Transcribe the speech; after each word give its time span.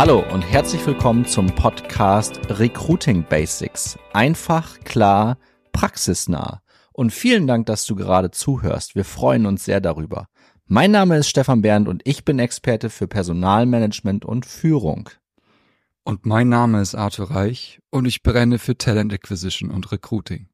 Hallo 0.00 0.24
und 0.32 0.40
herzlich 0.40 0.86
willkommen 0.86 1.26
zum 1.26 1.48
Podcast 1.48 2.40
Recruiting 2.48 3.22
Basics. 3.28 3.98
Einfach, 4.14 4.80
klar, 4.80 5.36
praxisnah. 5.72 6.62
Und 6.94 7.12
vielen 7.12 7.46
Dank, 7.46 7.66
dass 7.66 7.84
du 7.84 7.96
gerade 7.96 8.30
zuhörst. 8.30 8.94
Wir 8.94 9.04
freuen 9.04 9.44
uns 9.44 9.66
sehr 9.66 9.82
darüber. 9.82 10.28
Mein 10.64 10.90
Name 10.90 11.18
ist 11.18 11.28
Stefan 11.28 11.60
Bernd 11.60 11.86
und 11.86 12.00
ich 12.06 12.24
bin 12.24 12.38
Experte 12.38 12.88
für 12.88 13.08
Personalmanagement 13.08 14.24
und 14.24 14.46
Führung. 14.46 15.10
Und 16.02 16.24
mein 16.24 16.48
Name 16.48 16.80
ist 16.80 16.94
Arthur 16.94 17.30
Reich 17.30 17.78
und 17.90 18.06
ich 18.06 18.22
brenne 18.22 18.58
für 18.58 18.78
Talent 18.78 19.12
Acquisition 19.12 19.70
und 19.70 19.92
Recruiting. 19.92 20.48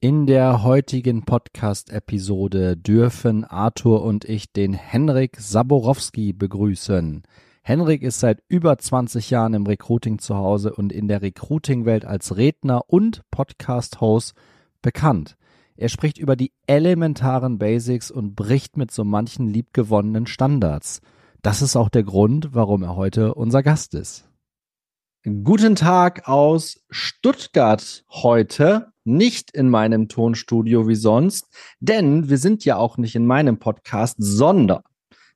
In 0.00 0.26
der 0.26 0.62
heutigen 0.62 1.24
Podcast-Episode 1.24 2.76
dürfen 2.76 3.46
Arthur 3.46 4.04
und 4.04 4.26
ich 4.26 4.52
den 4.52 4.74
Henrik 4.74 5.38
Saborowski 5.38 6.34
begrüßen. 6.34 7.22
Henrik 7.70 8.02
ist 8.02 8.18
seit 8.18 8.42
über 8.48 8.76
20 8.76 9.30
Jahren 9.30 9.54
im 9.54 9.64
Recruiting 9.64 10.18
zu 10.18 10.34
Hause 10.34 10.74
und 10.74 10.92
in 10.92 11.06
der 11.06 11.22
Recruiting-Welt 11.22 12.04
als 12.04 12.36
Redner 12.36 12.82
und 12.88 13.22
Podcast-Host 13.30 14.34
bekannt. 14.82 15.36
Er 15.76 15.88
spricht 15.88 16.18
über 16.18 16.34
die 16.34 16.50
elementaren 16.66 17.58
Basics 17.58 18.10
und 18.10 18.34
bricht 18.34 18.76
mit 18.76 18.90
so 18.90 19.04
manchen 19.04 19.46
liebgewonnenen 19.46 20.26
Standards. 20.26 21.00
Das 21.42 21.62
ist 21.62 21.76
auch 21.76 21.90
der 21.90 22.02
Grund, 22.02 22.48
warum 22.54 22.82
er 22.82 22.96
heute 22.96 23.34
unser 23.34 23.62
Gast 23.62 23.94
ist. 23.94 24.28
Guten 25.22 25.76
Tag 25.76 26.26
aus 26.26 26.80
Stuttgart 26.90 28.04
heute 28.10 28.88
nicht 29.04 29.52
in 29.52 29.68
meinem 29.68 30.08
Tonstudio 30.08 30.88
wie 30.88 30.96
sonst, 30.96 31.46
denn 31.78 32.28
wir 32.30 32.38
sind 32.38 32.64
ja 32.64 32.78
auch 32.78 32.96
nicht 32.96 33.14
in 33.14 33.26
meinem 33.26 33.60
Podcast, 33.60 34.16
sondern 34.18 34.82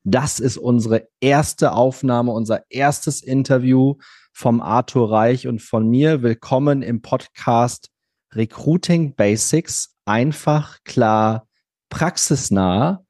das 0.05 0.39
ist 0.39 0.59
unsere 0.59 1.09
erste 1.21 1.73
Aufnahme, 1.73 2.31
unser 2.31 2.71
erstes 2.71 3.23
Interview 3.23 3.97
vom 4.35 4.61
Arthur 4.61 5.11
Reich 5.11 5.49
und 5.49 5.63
von 5.63 5.89
mir. 5.89 6.23
Willkommen 6.23 6.83
im 6.83 7.01
Podcast 7.01 7.89
Recruiting 8.35 9.15
Basics. 9.15 9.97
Einfach, 10.05 10.79
klar, 10.85 11.49
praxisnah. 11.89 13.03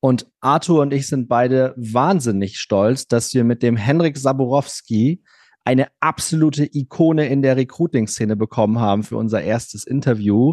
Und 0.00 0.30
Arthur 0.42 0.82
und 0.82 0.92
ich 0.92 1.08
sind 1.08 1.28
beide 1.28 1.72
wahnsinnig 1.78 2.58
stolz, 2.58 3.06
dass 3.06 3.32
wir 3.32 3.42
mit 3.42 3.62
dem 3.62 3.78
Henrik 3.78 4.18
Saborowski 4.18 5.22
eine 5.64 5.86
absolute 6.00 6.68
Ikone 6.70 7.26
in 7.26 7.40
der 7.40 7.56
Recruiting-Szene 7.56 8.36
bekommen 8.36 8.80
haben 8.80 9.02
für 9.02 9.16
unser 9.16 9.40
erstes 9.40 9.86
Interview. 9.86 10.52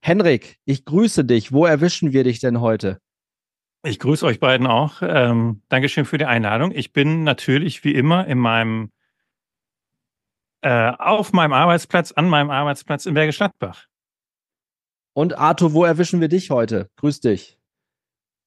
Henrik, 0.00 0.58
ich 0.66 0.84
grüße 0.84 1.24
dich. 1.24 1.50
Wo 1.50 1.66
erwischen 1.66 2.12
wir 2.12 2.22
dich 2.22 2.38
denn 2.38 2.60
heute? 2.60 3.00
Ich 3.86 4.00
grüße 4.00 4.26
euch 4.26 4.40
beiden 4.40 4.66
auch. 4.66 5.00
Ähm, 5.00 5.62
Dankeschön 5.68 6.06
für 6.06 6.18
die 6.18 6.24
Einladung. 6.24 6.72
Ich 6.72 6.92
bin 6.92 7.22
natürlich 7.22 7.84
wie 7.84 7.94
immer 7.94 8.26
in 8.26 8.38
meinem 8.38 8.90
äh, 10.62 10.90
auf 10.90 11.32
meinem 11.32 11.52
Arbeitsplatz, 11.52 12.10
an 12.10 12.28
meinem 12.28 12.50
Arbeitsplatz 12.50 13.06
in 13.06 13.14
Bergisch 13.14 13.36
Gladbach. 13.36 13.86
Und 15.12 15.38
Arthur, 15.38 15.72
wo 15.72 15.84
erwischen 15.84 16.20
wir 16.20 16.26
dich 16.26 16.50
heute? 16.50 16.90
Grüß 16.96 17.20
dich. 17.20 17.60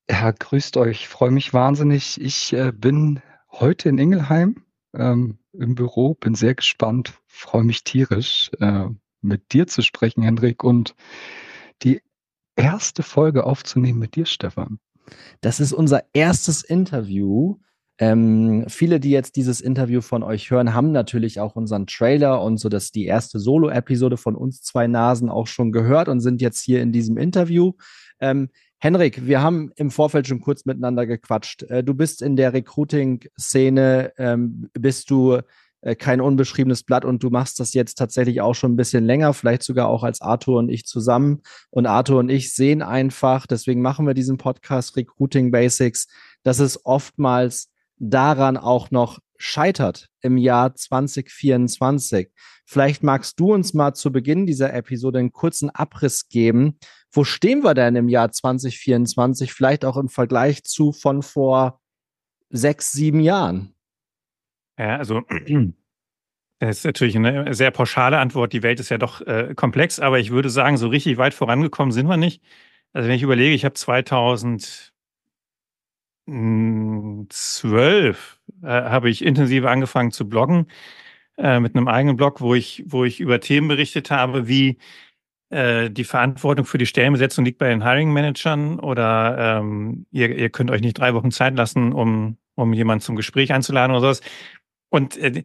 Ja, 0.10 0.32
grüßt 0.32 0.76
euch. 0.76 1.08
Freue 1.08 1.32
mich 1.32 1.54
wahnsinnig. 1.54 2.20
Ich 2.20 2.52
äh, 2.52 2.74
bin 2.74 3.22
heute 3.50 3.88
in 3.88 3.98
Ingelheim 3.98 4.66
ähm, 4.94 5.40
im 5.54 5.74
Büro. 5.74 6.16
Bin 6.16 6.36
sehr 6.36 6.56
gespannt, 6.56 7.14
freue 7.28 7.64
mich 7.64 7.86
tierisch, 7.86 8.52
äh, 8.60 8.88
mit 9.22 9.54
dir 9.54 9.68
zu 9.68 9.84
sprechen, 9.84 10.22
Hendrik, 10.22 10.66
und 10.66 10.96
die 11.84 12.02
erste 12.58 13.04
Folge 13.04 13.46
aufzunehmen 13.46 14.00
mit 14.00 14.16
dir, 14.16 14.26
Stefan. 14.26 14.80
Das 15.42 15.60
ist 15.60 15.74
unser 15.74 16.04
erstes 16.14 16.64
Interview. 16.64 17.58
Ähm, 18.00 18.66
viele, 18.70 19.02
die 19.02 19.12
jetzt 19.12 19.36
dieses 19.36 19.60
Interview 19.60 20.00
von 20.00 20.24
euch 20.24 20.50
hören, 20.52 20.74
haben 20.74 20.94
natürlich 20.94 21.42
auch 21.42 21.56
unseren 21.58 21.86
Trailer 21.86 22.42
und 22.42 22.58
so 22.58 22.70
dass 22.70 22.92
die 22.92 23.06
erste 23.06 23.40
Solo-Episode 23.40 24.16
von 24.16 24.36
uns 24.36 24.62
zwei 24.62 24.88
Nasen 24.88 25.30
auch 25.30 25.48
schon 25.48 25.74
gehört 25.74 26.08
und 26.08 26.22
sind 26.22 26.42
jetzt 26.42 26.62
hier 26.62 26.82
in 26.82 26.94
diesem 26.94 27.18
Interview. 27.18 27.74
Ähm, 28.22 28.50
Henrik, 28.78 29.28
wir 29.28 29.42
haben 29.42 29.72
im 29.76 29.92
Vorfeld 29.92 30.28
schon 30.28 30.40
kurz 30.40 30.64
miteinander 30.64 31.06
gequatscht. 31.06 31.64
Äh, 31.64 31.84
du 31.84 31.94
bist 31.94 32.22
in 32.22 32.38
der 32.38 32.54
Recruiting-Szene, 32.54 34.14
ähm, 34.18 34.70
bist 34.74 35.10
du 35.10 35.40
kein 35.96 36.22
unbeschriebenes 36.22 36.84
Blatt 36.84 37.06
und 37.06 37.24
du 37.24 37.30
machst 37.30 37.60
das 37.60 37.74
jetzt 37.74 37.96
tatsächlich 37.96 38.42
auch 38.42 38.54
schon 38.54 38.74
ein 38.74 38.78
bisschen 38.78 39.06
länger, 39.06 39.34
vielleicht 39.34 39.64
sogar 39.64 39.88
auch 39.88 40.04
als 40.04 40.22
Arthur 40.22 40.60
und 40.60 40.70
ich 40.70 40.86
zusammen. 40.86 41.42
Und 41.70 41.86
Arthur 41.86 42.20
und 42.20 42.30
ich 42.30 42.54
sehen 42.54 42.82
einfach, 42.82 43.48
deswegen 43.48 43.82
machen 43.82 44.06
wir 44.06 44.14
diesen 44.14 44.38
Podcast 44.38 44.98
Recruiting 44.98 45.52
Basics, 45.52 46.08
dass 46.44 46.60
es 46.60 46.86
oftmals 46.86 47.70
daran 47.98 48.58
auch 48.58 48.92
noch 48.92 49.20
scheitert 49.38 50.10
im 50.22 50.38
Jahr 50.38 50.76
2024. 50.76 52.30
Vielleicht 52.66 53.04
magst 53.04 53.40
du 53.40 53.54
uns 53.54 53.74
mal 53.74 53.94
zu 53.94 54.12
Beginn 54.12 54.46
dieser 54.46 54.74
Episode 54.74 55.20
einen 55.20 55.32
kurzen 55.32 55.70
Abriss 55.70 56.28
geben, 56.28 56.78
wo 57.12 57.24
stehen 57.24 57.64
wir 57.64 57.74
denn 57.74 57.96
im 57.96 58.10
Jahr 58.10 58.32
2024, 58.32 59.54
vielleicht 59.54 59.86
auch 59.86 59.98
im 59.98 60.10
Vergleich 60.10 60.64
zu 60.64 60.92
von 60.92 61.24
vor 61.24 61.82
sechs, 62.50 62.92
sieben 62.92 63.22
Jahren? 63.22 63.74
Ja, 64.80 64.96
also 64.98 65.22
das 66.60 66.80
ist 66.80 66.86
natürlich 66.86 67.16
eine 67.18 67.54
sehr 67.54 67.72
pauschale 67.72 68.18
Antwort. 68.20 68.54
Die 68.54 68.64
Welt 68.64 68.80
ist 68.80 68.90
ja 68.90 68.98
doch 68.98 69.22
äh, 69.22 69.54
komplex, 69.56 70.00
aber 70.00 70.20
ich 70.20 70.32
würde 70.32 70.50
sagen, 70.50 70.78
so 70.78 70.88
richtig 70.88 71.18
weit 71.18 71.34
vorangekommen 71.34 71.92
sind 71.92 72.08
wir 72.08 72.18
nicht. 72.18 72.42
Also 72.94 73.08
wenn 73.10 73.16
ich 73.16 73.24
überlege, 73.24 73.54
ich 73.54 73.66
habe 73.66 73.76
2012 73.76 74.92
äh, 78.64 78.68
habe 78.68 79.10
ich 79.10 79.24
intensiv 79.24 79.66
angefangen 79.66 80.12
zu 80.12 80.28
bloggen 80.30 80.68
äh, 81.38 81.60
mit 81.60 81.76
einem 81.76 81.88
eigenen 81.88 82.18
Blog, 82.18 82.42
wo 82.42 82.56
ich, 82.56 82.84
wo 82.88 83.06
ich 83.06 83.20
über 83.20 83.40
Themen 83.42 83.68
berichtet 83.68 84.12
habe, 84.12 84.48
wie 84.48 84.78
äh, 85.50 85.90
die 85.92 86.04
Verantwortung 86.06 86.66
für 86.66 86.78
die 86.78 86.86
Stellenbesetzung 86.86 87.46
liegt 87.46 87.60
bei 87.60 87.70
den 87.70 87.84
Hiring 87.84 88.14
Managern 88.14 88.80
oder 88.80 89.60
ähm, 89.62 90.06
ihr, 90.12 90.36
ihr 90.38 90.50
könnt 90.50 90.72
euch 90.72 90.82
nicht 90.82 90.98
drei 90.98 91.14
Wochen 91.16 91.32
Zeit 91.32 91.56
lassen, 91.58 91.94
um, 91.94 92.38
um 92.56 92.74
jemanden 92.74 93.02
zum 93.02 93.16
Gespräch 93.16 93.54
einzuladen 93.54 93.92
oder 93.92 94.02
sowas. 94.02 94.22
Und 94.90 95.18
äh, 95.18 95.44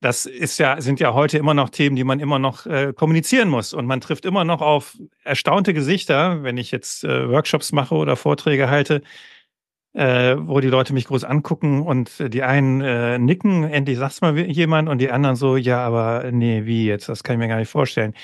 das 0.00 0.26
ist 0.26 0.58
ja, 0.58 0.80
sind 0.80 1.00
ja 1.00 1.14
heute 1.14 1.38
immer 1.38 1.54
noch 1.54 1.70
Themen, 1.70 1.96
die 1.96 2.04
man 2.04 2.20
immer 2.20 2.38
noch 2.38 2.66
äh, 2.66 2.92
kommunizieren 2.94 3.48
muss. 3.48 3.72
Und 3.72 3.86
man 3.86 4.00
trifft 4.00 4.24
immer 4.24 4.44
noch 4.44 4.60
auf 4.60 4.96
erstaunte 5.24 5.74
Gesichter, 5.74 6.42
wenn 6.42 6.58
ich 6.58 6.70
jetzt 6.70 7.04
äh, 7.04 7.28
Workshops 7.28 7.72
mache 7.72 7.94
oder 7.94 8.16
Vorträge 8.16 8.68
halte, 8.68 9.02
äh, 9.94 10.36
wo 10.38 10.60
die 10.60 10.68
Leute 10.68 10.92
mich 10.92 11.06
groß 11.06 11.24
angucken 11.24 11.82
und 11.82 12.32
die 12.32 12.42
einen 12.42 12.82
äh, 12.82 13.18
nicken, 13.18 13.64
endlich 13.64 13.98
sagt's 13.98 14.20
mal 14.20 14.38
jemand, 14.38 14.88
und 14.88 14.98
die 14.98 15.10
anderen 15.10 15.36
so, 15.36 15.56
ja, 15.56 15.78
aber 15.78 16.30
nee, 16.30 16.66
wie 16.66 16.86
jetzt? 16.86 17.08
Das 17.08 17.24
kann 17.24 17.34
ich 17.34 17.38
mir 17.38 17.48
gar 17.48 17.58
nicht 17.58 17.70
vorstellen. 17.70 18.14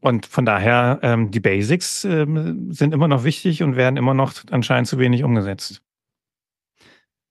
Und 0.00 0.26
von 0.26 0.46
daher, 0.46 1.00
ähm, 1.02 1.30
die 1.30 1.40
Basics 1.40 2.04
ähm, 2.04 2.72
sind 2.72 2.94
immer 2.94 3.08
noch 3.08 3.24
wichtig 3.24 3.62
und 3.62 3.76
werden 3.76 3.96
immer 3.96 4.14
noch 4.14 4.32
anscheinend 4.50 4.88
zu 4.88 4.98
wenig 4.98 5.24
umgesetzt. 5.24 5.82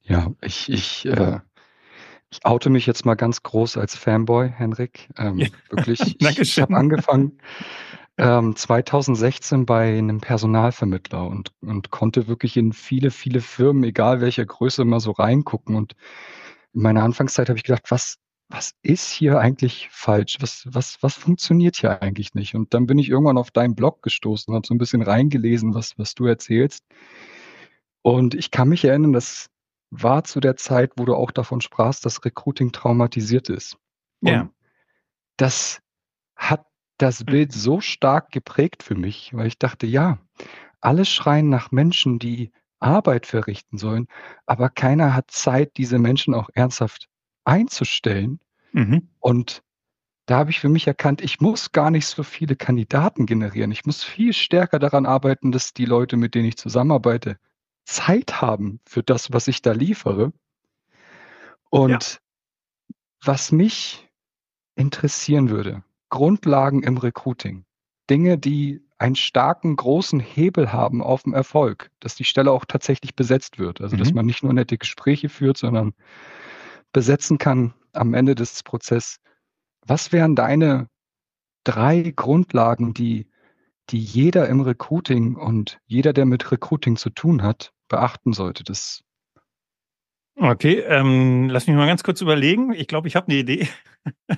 Ja, 0.03 0.31
ich, 0.41 0.69
ich, 0.69 1.05
äh, 1.05 1.39
ich 2.29 2.45
oute 2.45 2.69
mich 2.69 2.85
jetzt 2.85 3.05
mal 3.05 3.15
ganz 3.15 3.43
groß 3.43 3.77
als 3.77 3.95
Fanboy, 3.95 4.49
Henrik. 4.49 5.09
Ähm, 5.17 5.37
ja. 5.39 5.47
Wirklich, 5.69 6.17
ich, 6.19 6.59
habe 6.59 6.75
angefangen 6.75 7.39
ähm, 8.17 8.55
2016 8.55 9.65
bei 9.65 9.97
einem 9.97 10.19
Personalvermittler 10.19 11.25
und, 11.27 11.51
und 11.61 11.91
konnte 11.91 12.27
wirklich 12.27 12.57
in 12.57 12.73
viele, 12.73 13.11
viele 13.11 13.41
Firmen, 13.41 13.83
egal 13.83 14.21
welcher 14.21 14.45
Größe, 14.45 14.85
mal 14.85 14.99
so 14.99 15.11
reingucken. 15.11 15.75
Und 15.75 15.95
in 16.73 16.81
meiner 16.81 17.03
Anfangszeit 17.03 17.49
habe 17.49 17.57
ich 17.57 17.63
gedacht, 17.63 17.89
was, 17.89 18.17
was 18.49 18.73
ist 18.81 19.11
hier 19.11 19.39
eigentlich 19.39 19.87
falsch? 19.91 20.37
Was, 20.39 20.63
was, 20.65 20.97
was 21.01 21.15
funktioniert 21.15 21.75
hier 21.77 22.01
eigentlich 22.01 22.33
nicht? 22.33 22.55
Und 22.55 22.73
dann 22.73 22.87
bin 22.87 22.97
ich 22.97 23.09
irgendwann 23.09 23.37
auf 23.37 23.51
deinen 23.51 23.75
Blog 23.75 24.01
gestoßen, 24.01 24.53
habe 24.53 24.65
so 24.65 24.73
ein 24.73 24.79
bisschen 24.79 25.01
reingelesen, 25.01 25.73
was, 25.75 25.97
was 25.97 26.15
du 26.15 26.25
erzählst. 26.25 26.83
Und 28.01 28.35
ich 28.35 28.51
kann 28.51 28.69
mich 28.69 28.83
erinnern, 28.85 29.13
das 29.13 29.49
war 29.89 30.23
zu 30.23 30.39
der 30.39 30.57
Zeit, 30.57 30.93
wo 30.97 31.05
du 31.05 31.15
auch 31.15 31.31
davon 31.31 31.61
sprachst, 31.61 32.05
dass 32.05 32.25
Recruiting 32.25 32.71
traumatisiert 32.71 33.49
ist. 33.49 33.77
Und 34.21 34.29
ja. 34.29 34.49
das 35.37 35.81
hat 36.35 36.65
das 36.97 37.23
Bild 37.23 37.53
so 37.53 37.79
stark 37.79 38.31
geprägt 38.31 38.83
für 38.83 38.95
mich, 38.95 39.33
weil 39.33 39.47
ich 39.47 39.59
dachte, 39.59 39.87
ja, 39.87 40.19
alle 40.81 41.05
schreien 41.05 41.49
nach 41.49 41.71
Menschen, 41.71 42.19
die 42.19 42.51
Arbeit 42.79 43.25
verrichten 43.25 43.77
sollen, 43.77 44.07
aber 44.45 44.69
keiner 44.69 45.15
hat 45.15 45.31
Zeit, 45.31 45.77
diese 45.77 45.99
Menschen 45.99 46.33
auch 46.33 46.49
ernsthaft 46.53 47.07
einzustellen. 47.43 48.39
Mhm. 48.73 49.09
Und 49.19 49.63
da 50.25 50.37
habe 50.39 50.51
ich 50.51 50.59
für 50.59 50.69
mich 50.69 50.85
erkannt, 50.85 51.21
ich 51.21 51.39
muss 51.39 51.71
gar 51.71 51.89
nicht 51.89 52.05
so 52.05 52.21
viele 52.21 52.55
Kandidaten 52.55 53.25
generieren. 53.25 53.71
Ich 53.71 53.85
muss 53.85 54.03
viel 54.03 54.33
stärker 54.33 54.77
daran 54.77 55.05
arbeiten, 55.05 55.51
dass 55.51 55.73
die 55.73 55.85
Leute, 55.85 56.17
mit 56.17 56.35
denen 56.35 56.47
ich 56.47 56.57
zusammenarbeite, 56.57 57.37
Zeit 57.87 58.41
haben 58.41 58.81
für 58.85 59.01
das, 59.01 59.31
was 59.31 59.47
ich 59.47 59.61
da 59.61 59.71
liefere. 59.71 60.33
Und 61.69 61.89
ja. 61.89 62.17
was 63.23 63.51
mich 63.51 64.07
interessieren 64.75 65.49
würde, 65.49 65.83
Grundlagen 66.09 66.83
im 66.83 66.97
Recruiting, 66.97 67.65
Dinge, 68.09 68.37
die 68.37 68.81
einen 68.97 69.15
starken, 69.15 69.75
großen 69.75 70.19
Hebel 70.19 70.73
haben 70.73 71.01
auf 71.01 71.23
den 71.23 71.33
Erfolg, 71.33 71.91
dass 71.99 72.15
die 72.15 72.23
Stelle 72.23 72.51
auch 72.51 72.65
tatsächlich 72.65 73.15
besetzt 73.15 73.57
wird. 73.57 73.79
Also, 73.79 73.95
dass 73.95 74.09
mhm. 74.09 74.15
man 74.15 74.25
nicht 74.25 74.43
nur 74.43 74.53
nette 74.53 74.77
Gespräche 74.77 75.29
führt, 75.29 75.57
sondern 75.57 75.93
besetzen 76.93 77.37
kann 77.37 77.73
am 77.93 78.13
Ende 78.13 78.35
des 78.35 78.63
Prozesses. 78.63 79.19
Was 79.81 80.11
wären 80.11 80.35
deine 80.35 80.89
drei 81.63 82.11
Grundlagen, 82.15 82.93
die, 82.93 83.27
die 83.89 83.99
jeder 83.99 84.49
im 84.49 84.61
Recruiting 84.61 85.35
und 85.35 85.79
jeder, 85.85 86.11
der 86.11 86.25
mit 86.25 86.51
Recruiting 86.51 86.97
zu 86.97 87.09
tun 87.09 87.43
hat, 87.43 87.71
beachten 87.87 88.33
sollte? 88.33 88.63
Das 88.63 89.03
okay, 90.35 90.79
ähm, 90.79 91.49
lass 91.49 91.67
mich 91.67 91.75
mal 91.75 91.87
ganz 91.87 92.03
kurz 92.03 92.21
überlegen. 92.21 92.73
Ich 92.73 92.87
glaube, 92.87 93.07
ich 93.07 93.15
habe 93.15 93.27
eine 93.27 93.37
Idee. 93.37 93.67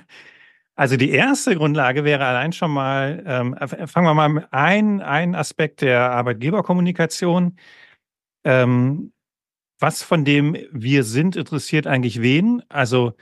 Also 0.80 0.96
die 0.96 1.10
erste 1.10 1.56
Grundlage 1.56 2.04
wäre 2.04 2.24
allein 2.24 2.54
schon 2.54 2.70
mal, 2.70 3.22
ähm, 3.26 3.54
fangen 3.86 4.06
wir 4.06 4.14
mal 4.14 4.30
mit 4.30 4.46
ein, 4.50 5.02
ein 5.02 5.34
Aspekt 5.34 5.82
der 5.82 6.10
Arbeitgeberkommunikation. 6.10 7.58
Ähm, 8.44 9.12
was 9.78 10.02
von 10.02 10.24
dem 10.24 10.56
wir 10.72 11.04
sind, 11.04 11.36
interessiert 11.36 11.86
eigentlich 11.86 12.22
wen? 12.22 12.62
Also, 12.70 13.12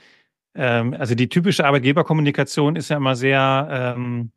ähm, 0.55 0.95
also 0.95 1.17
die 1.17 1.29
typische 1.29 1.67
Arbeitgeberkommunikation 1.67 2.77
ist 2.77 2.91
ja 2.91 2.99
immer 2.99 3.17
sehr 3.17 3.95
ähm, 3.97 4.33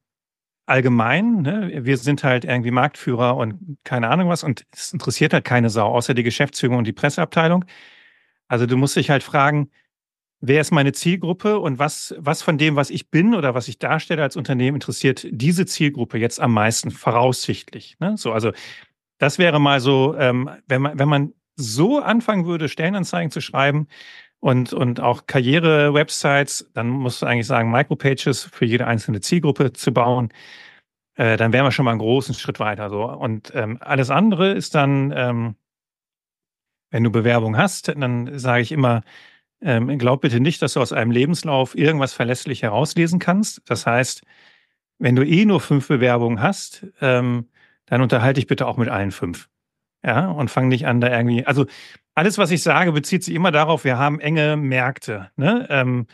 allgemein. 0.72 1.42
Ne? 1.42 1.86
Wir 1.86 1.98
sind 1.98 2.24
halt 2.24 2.46
irgendwie 2.46 2.72
Marktführer 2.72 3.38
und 3.38 3.78
keine 3.84 4.10
Ahnung 4.10 4.30
was 4.30 4.44
und 4.44 4.66
es 4.72 4.94
interessiert 4.94 5.34
halt 5.34 5.46
keine 5.46 5.70
Sau, 5.70 5.88
außer 5.94 6.14
die 6.14 6.24
Geschäftsführung 6.24 6.78
und 6.78 6.88
die 6.88 6.94
Presseabteilung. 6.94 7.66
Also 8.48 8.66
du 8.66 8.78
musst 8.78 8.96
dich 8.96 9.10
halt 9.10 9.22
fragen, 9.22 9.70
wer 10.40 10.62
ist 10.62 10.72
meine 10.72 10.94
Zielgruppe 10.94 11.60
und 11.60 11.78
was, 11.78 12.16
was 12.18 12.42
von 12.42 12.58
dem, 12.58 12.76
was 12.76 12.90
ich 12.90 13.10
bin 13.12 13.36
oder 13.36 13.54
was 13.54 13.68
ich 13.68 13.80
darstelle 13.80 14.24
als 14.24 14.36
Unternehmen, 14.36 14.78
interessiert 14.78 15.28
diese 15.30 15.66
Zielgruppe 15.66 16.18
jetzt 16.18 16.40
am 16.40 16.54
meisten 16.54 16.90
voraussichtlich. 16.90 17.98
Ne? 18.00 18.18
So, 18.18 18.32
also 18.32 18.52
das 19.20 19.38
wäre 19.38 19.60
mal 19.60 19.80
so, 19.80 20.16
ähm, 20.18 20.50
wenn 20.68 20.82
man, 20.82 20.98
wenn 20.98 21.10
man 21.10 21.34
so 21.56 22.00
anfangen 22.00 22.46
würde, 22.46 22.70
Stellenanzeigen 22.70 23.30
zu 23.30 23.42
schreiben 23.42 23.88
und, 24.42 24.74
und 24.74 25.00
auch 25.00 25.28
Karriere-Websites, 25.28 26.70
dann 26.74 26.90
musst 26.90 27.22
du 27.22 27.28
eigentlich 27.28 27.48
sagen, 27.48 27.72
Micropages 27.72 28.44
für 28.44 28.66
jede 28.66 28.88
einzelne 28.88 29.22
Zielgruppe 29.22 29.72
zu 29.72 29.94
bauen. 29.94 30.30
Äh, 31.16 31.38
dann 31.38 31.54
wären 31.54 31.64
wir 31.64 31.72
schon 31.72 31.86
mal 31.86 31.92
einen 31.92 32.00
großen 32.00 32.34
Schritt 32.34 32.60
weiter. 32.60 32.90
So. 32.90 33.04
Und 33.04 33.54
ähm, 33.56 33.78
alles 33.82 34.10
andere 34.10 34.52
ist 34.52 34.74
dann, 34.74 35.14
ähm, 35.16 35.56
wenn 36.90 37.04
du 37.04 37.12
Bewerbung 37.12 37.56
hast, 37.56 37.90
dann 37.90 38.38
sage 38.40 38.64
ich 38.64 38.72
immer, 38.72 39.04
ähm, 39.62 39.96
glaub 40.00 40.22
bitte 40.22 40.40
nicht, 40.40 40.62
dass 40.64 40.74
du 40.74 40.82
aus 40.82 40.92
einem 40.92 41.12
Lebenslauf 41.12 41.78
irgendwas 41.78 42.14
verlässlich 42.14 42.64
herauslesen 42.64 43.20
kannst. 43.20 43.62
Das 43.66 43.86
heißt, 43.86 44.24
wenn 44.98 45.16
du 45.16 45.24
eh 45.24 45.46
nur 45.46 45.62
fünf 45.62 45.88
Bewerbungen 45.88 46.42
hast, 46.42 46.88
ähm, 47.00 47.48
dann 47.86 48.02
unterhalte 48.02 48.40
dich 48.40 48.48
bitte 48.48 48.66
auch 48.66 48.78
mit 48.78 48.90
allen 48.90 49.12
fünf. 49.12 49.50
Ja, 50.04 50.32
und 50.32 50.50
fang 50.50 50.68
nicht 50.68 50.88
an, 50.88 51.00
da 51.00 51.16
irgendwie. 51.16 51.46
Also 51.46 51.68
alles, 52.16 52.38
was 52.38 52.52
ich 52.52 52.64
sage, 52.64 52.92
bezieht 52.92 53.24
sich 53.24 53.36
immer 53.36 53.52
darauf, 53.52 53.84
wir 53.84 53.98
haben 53.98 54.20
enge 54.20 54.58
Märkte. 54.58 55.32
Ne? 55.36 55.68
Ähm, 55.70 56.08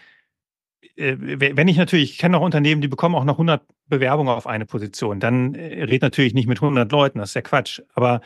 äh, 0.95 1.15
wenn 1.17 1.67
ich 1.67 1.77
natürlich, 1.77 2.11
ich 2.11 2.17
kenne 2.17 2.38
auch 2.38 2.41
Unternehmen, 2.41 2.81
die 2.81 2.88
bekommen 2.88 3.15
auch 3.15 3.23
noch 3.23 3.35
100 3.35 3.63
Bewerbungen 3.88 4.33
auf 4.33 4.47
eine 4.47 4.65
Position, 4.65 5.19
dann 5.19 5.55
äh, 5.55 5.83
red 5.83 6.01
natürlich 6.01 6.33
nicht 6.33 6.47
mit 6.47 6.59
100 6.59 6.91
Leuten, 6.91 7.19
das 7.19 7.29
ist 7.29 7.35
ja 7.35 7.41
Quatsch. 7.41 7.81
Aber 7.94 8.21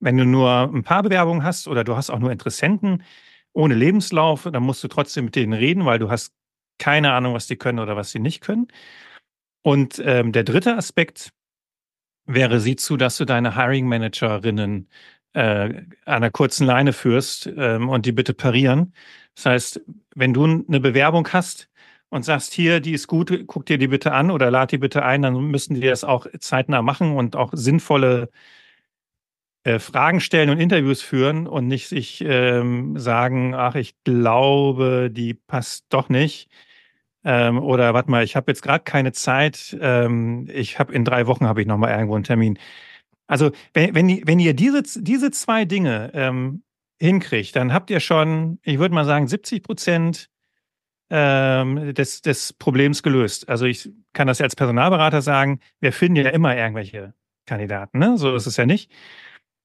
wenn 0.00 0.16
du 0.16 0.24
nur 0.24 0.70
ein 0.74 0.82
paar 0.82 1.02
Bewerbungen 1.02 1.44
hast 1.44 1.68
oder 1.68 1.84
du 1.84 1.96
hast 1.96 2.10
auch 2.10 2.18
nur 2.18 2.32
Interessenten 2.32 3.02
ohne 3.52 3.74
Lebenslauf, 3.74 4.48
dann 4.50 4.62
musst 4.62 4.82
du 4.84 4.88
trotzdem 4.88 5.26
mit 5.26 5.36
denen 5.36 5.52
reden, 5.52 5.84
weil 5.86 5.98
du 5.98 6.10
hast 6.10 6.34
keine 6.78 7.12
Ahnung, 7.12 7.34
was 7.34 7.46
die 7.46 7.56
können 7.56 7.78
oder 7.78 7.96
was 7.96 8.10
sie 8.10 8.18
nicht 8.18 8.40
können. 8.40 8.68
Und 9.62 10.02
ähm, 10.04 10.32
der 10.32 10.44
dritte 10.44 10.76
Aspekt, 10.76 11.32
wäre, 12.26 12.60
sieh 12.60 12.76
zu, 12.76 12.96
dass 12.96 13.16
du 13.16 13.24
deine 13.24 13.56
Hiring 13.56 13.86
Managerinnen 13.86 14.88
äh, 15.34 15.82
einer 16.06 16.30
kurzen 16.30 16.66
Leine 16.66 16.92
führst 16.92 17.50
ähm, 17.56 17.88
und 17.88 18.06
die 18.06 18.12
bitte 18.12 18.34
parieren. 18.34 18.94
Das 19.34 19.46
heißt, 19.46 19.80
wenn 20.14 20.32
du 20.34 20.44
eine 20.44 20.80
Bewerbung 20.80 21.28
hast 21.32 21.68
und 22.10 22.24
sagst, 22.24 22.52
hier, 22.52 22.80
die 22.80 22.92
ist 22.92 23.08
gut, 23.08 23.44
guck 23.46 23.66
dir 23.66 23.78
die 23.78 23.88
bitte 23.88 24.12
an 24.12 24.30
oder 24.30 24.50
lad 24.50 24.72
die 24.72 24.78
bitte 24.78 25.04
ein, 25.04 25.22
dann 25.22 25.34
müssen 25.50 25.74
die 25.74 25.82
das 25.82 26.04
auch 26.04 26.26
zeitnah 26.38 26.82
machen 26.82 27.16
und 27.16 27.36
auch 27.36 27.50
sinnvolle 27.54 28.30
äh, 29.64 29.78
Fragen 29.78 30.20
stellen 30.20 30.50
und 30.50 30.60
Interviews 30.60 31.02
führen 31.02 31.46
und 31.46 31.66
nicht 31.68 31.88
sich 31.88 32.22
ähm, 32.26 32.98
sagen, 32.98 33.54
ach, 33.54 33.74
ich 33.74 33.94
glaube, 34.04 35.10
die 35.12 35.34
passt 35.34 35.86
doch 35.90 36.08
nicht 36.08 36.48
ähm, 37.24 37.58
oder 37.62 37.94
warte 37.94 38.10
mal, 38.10 38.22
ich 38.22 38.36
habe 38.36 38.50
jetzt 38.50 38.62
gerade 38.62 38.84
keine 38.84 39.12
Zeit. 39.12 39.76
Ähm, 39.80 40.48
ich 40.52 40.78
habe 40.78 40.92
in 40.94 41.04
drei 41.04 41.26
Wochen 41.26 41.46
habe 41.46 41.62
ich 41.62 41.66
noch 41.66 41.78
mal 41.78 41.90
irgendwo 41.90 42.14
einen 42.14 42.24
Termin. 42.24 42.58
Also 43.26 43.52
wenn, 43.72 43.94
wenn, 43.94 44.26
wenn 44.26 44.38
ihr 44.38 44.54
diese, 44.54 44.82
diese 44.82 45.30
zwei 45.30 45.64
Dinge 45.64 46.10
ähm, 46.14 46.62
hinkriegt, 47.00 47.56
dann 47.56 47.72
habt 47.72 47.90
ihr 47.90 48.00
schon, 48.00 48.58
ich 48.62 48.78
würde 48.78 48.94
mal 48.94 49.04
sagen, 49.04 49.26
70 49.26 49.62
Prozent 49.62 50.30
ähm, 51.10 51.94
des, 51.94 52.22
des 52.22 52.52
Problems 52.52 53.02
gelöst. 53.02 53.48
Also 53.48 53.66
ich 53.66 53.90
kann 54.12 54.26
das 54.26 54.38
ja 54.38 54.44
als 54.44 54.56
Personalberater 54.56 55.22
sagen, 55.22 55.60
wir 55.80 55.92
finden 55.92 56.16
ja 56.16 56.30
immer 56.30 56.56
irgendwelche 56.56 57.14
Kandidaten. 57.46 57.98
Ne? 57.98 58.16
So 58.16 58.34
ist 58.34 58.46
es 58.46 58.56
ja 58.56 58.66
nicht. 58.66 58.90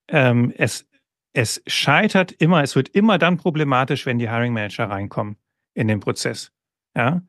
Ähm, 0.09 0.53
es, 0.57 0.87
es 1.33 1.61
scheitert 1.67 2.31
immer, 2.33 2.63
es 2.63 2.75
wird 2.75 2.89
immer 2.89 3.17
dann 3.17 3.37
problematisch, 3.37 4.05
wenn 4.05 4.19
die 4.19 4.29
Hiring 4.29 4.53
Manager 4.53 4.89
reinkommen 4.89 5.37
in 5.73 5.87
den 5.87 5.99
Prozess. 5.99 6.51
Ja, 6.95 7.21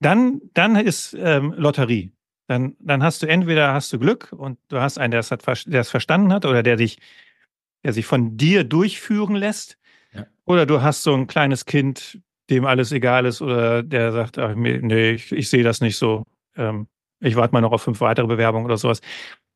dann, 0.00 0.40
dann 0.52 0.76
ist 0.76 1.14
ähm, 1.18 1.54
Lotterie. 1.56 2.12
Dann, 2.46 2.76
dann 2.78 3.02
hast 3.02 3.22
du 3.22 3.26
entweder 3.26 3.72
hast 3.72 3.92
du 3.92 3.98
Glück 3.98 4.32
und 4.32 4.58
du 4.68 4.80
hast 4.80 4.98
einen, 4.98 5.10
der 5.10 5.20
es, 5.20 5.30
hat, 5.30 5.44
der 5.66 5.80
es 5.80 5.90
verstanden 5.90 6.32
hat 6.32 6.44
oder 6.44 6.62
der 6.62 6.78
sich, 6.78 6.98
der 7.84 7.92
sich 7.92 8.06
von 8.06 8.36
dir 8.36 8.62
durchführen 8.64 9.34
lässt. 9.34 9.78
Ja. 10.12 10.26
Oder 10.44 10.64
du 10.64 10.80
hast 10.80 11.02
so 11.02 11.14
ein 11.14 11.26
kleines 11.26 11.66
Kind, 11.66 12.20
dem 12.48 12.64
alles 12.64 12.92
egal 12.92 13.26
ist 13.26 13.42
oder 13.42 13.82
der 13.82 14.12
sagt, 14.12 14.38
ach, 14.38 14.54
nee, 14.54 15.10
ich, 15.10 15.32
ich 15.32 15.50
sehe 15.50 15.64
das 15.64 15.80
nicht 15.80 15.96
so. 15.96 16.24
Ähm, 16.56 16.86
ich 17.20 17.34
warte 17.34 17.52
mal 17.52 17.60
noch 17.60 17.72
auf 17.72 17.82
fünf 17.82 18.00
weitere 18.00 18.26
Bewerbungen 18.26 18.66
oder 18.66 18.76
sowas. 18.76 19.00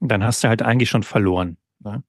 Und 0.00 0.08
dann 0.10 0.24
hast 0.24 0.42
du 0.42 0.48
halt 0.48 0.62
eigentlich 0.62 0.90
schon 0.90 1.04
verloren. 1.04 1.58
Ja? 1.84 2.02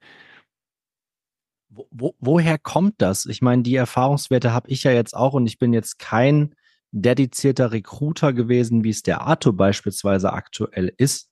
Wo, 1.69 1.87
wo, 1.91 2.15
woher 2.19 2.57
kommt 2.57 2.95
das? 3.01 3.25
Ich 3.27 3.41
meine, 3.41 3.61
die 3.61 3.75
Erfahrungswerte 3.75 4.51
habe 4.51 4.69
ich 4.69 4.83
ja 4.83 4.91
jetzt 4.91 5.15
auch 5.15 5.33
und 5.33 5.45
ich 5.45 5.59
bin 5.59 5.73
jetzt 5.73 5.99
kein 5.99 6.55
dedizierter 6.91 7.71
Recruiter 7.71 8.33
gewesen, 8.33 8.83
wie 8.83 8.89
es 8.89 9.01
der 9.01 9.21
Arthur 9.21 9.55
beispielsweise 9.55 10.33
aktuell 10.33 10.93
ist, 10.97 11.29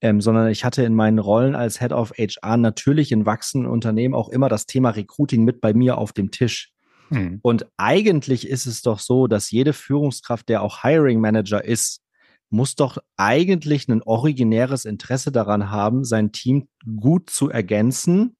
ähm, 0.00 0.20
sondern 0.20 0.48
ich 0.48 0.64
hatte 0.64 0.82
in 0.82 0.94
meinen 0.94 1.18
Rollen 1.18 1.54
als 1.54 1.80
Head 1.80 1.92
of 1.92 2.12
HR 2.18 2.56
natürlich 2.56 3.12
in 3.12 3.26
wachsenden 3.26 3.70
Unternehmen 3.70 4.14
auch 4.14 4.28
immer 4.28 4.48
das 4.48 4.66
Thema 4.66 4.90
Recruiting 4.90 5.44
mit 5.44 5.60
bei 5.60 5.74
mir 5.74 5.98
auf 5.98 6.12
dem 6.12 6.30
Tisch. 6.30 6.72
Hm. 7.10 7.40
Und 7.42 7.66
eigentlich 7.76 8.48
ist 8.48 8.66
es 8.66 8.80
doch 8.82 8.98
so, 8.98 9.26
dass 9.26 9.50
jede 9.50 9.74
Führungskraft, 9.74 10.48
der 10.48 10.62
auch 10.62 10.82
Hiring 10.82 11.20
Manager 11.20 11.62
ist, 11.62 12.00
muss 12.48 12.74
doch 12.74 12.98
eigentlich 13.16 13.88
ein 13.88 14.02
originäres 14.02 14.84
Interesse 14.84 15.32
daran 15.32 15.70
haben, 15.70 16.04
sein 16.04 16.32
Team 16.32 16.68
gut 16.96 17.30
zu 17.30 17.48
ergänzen. 17.48 18.36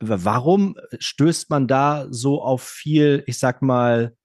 Warum 0.00 0.76
stößt 0.98 1.50
man 1.50 1.68
da 1.68 2.06
so 2.10 2.42
auf 2.42 2.62
viel, 2.62 3.22
ich 3.26 3.38
sag 3.38 3.62
mal, 3.62 4.16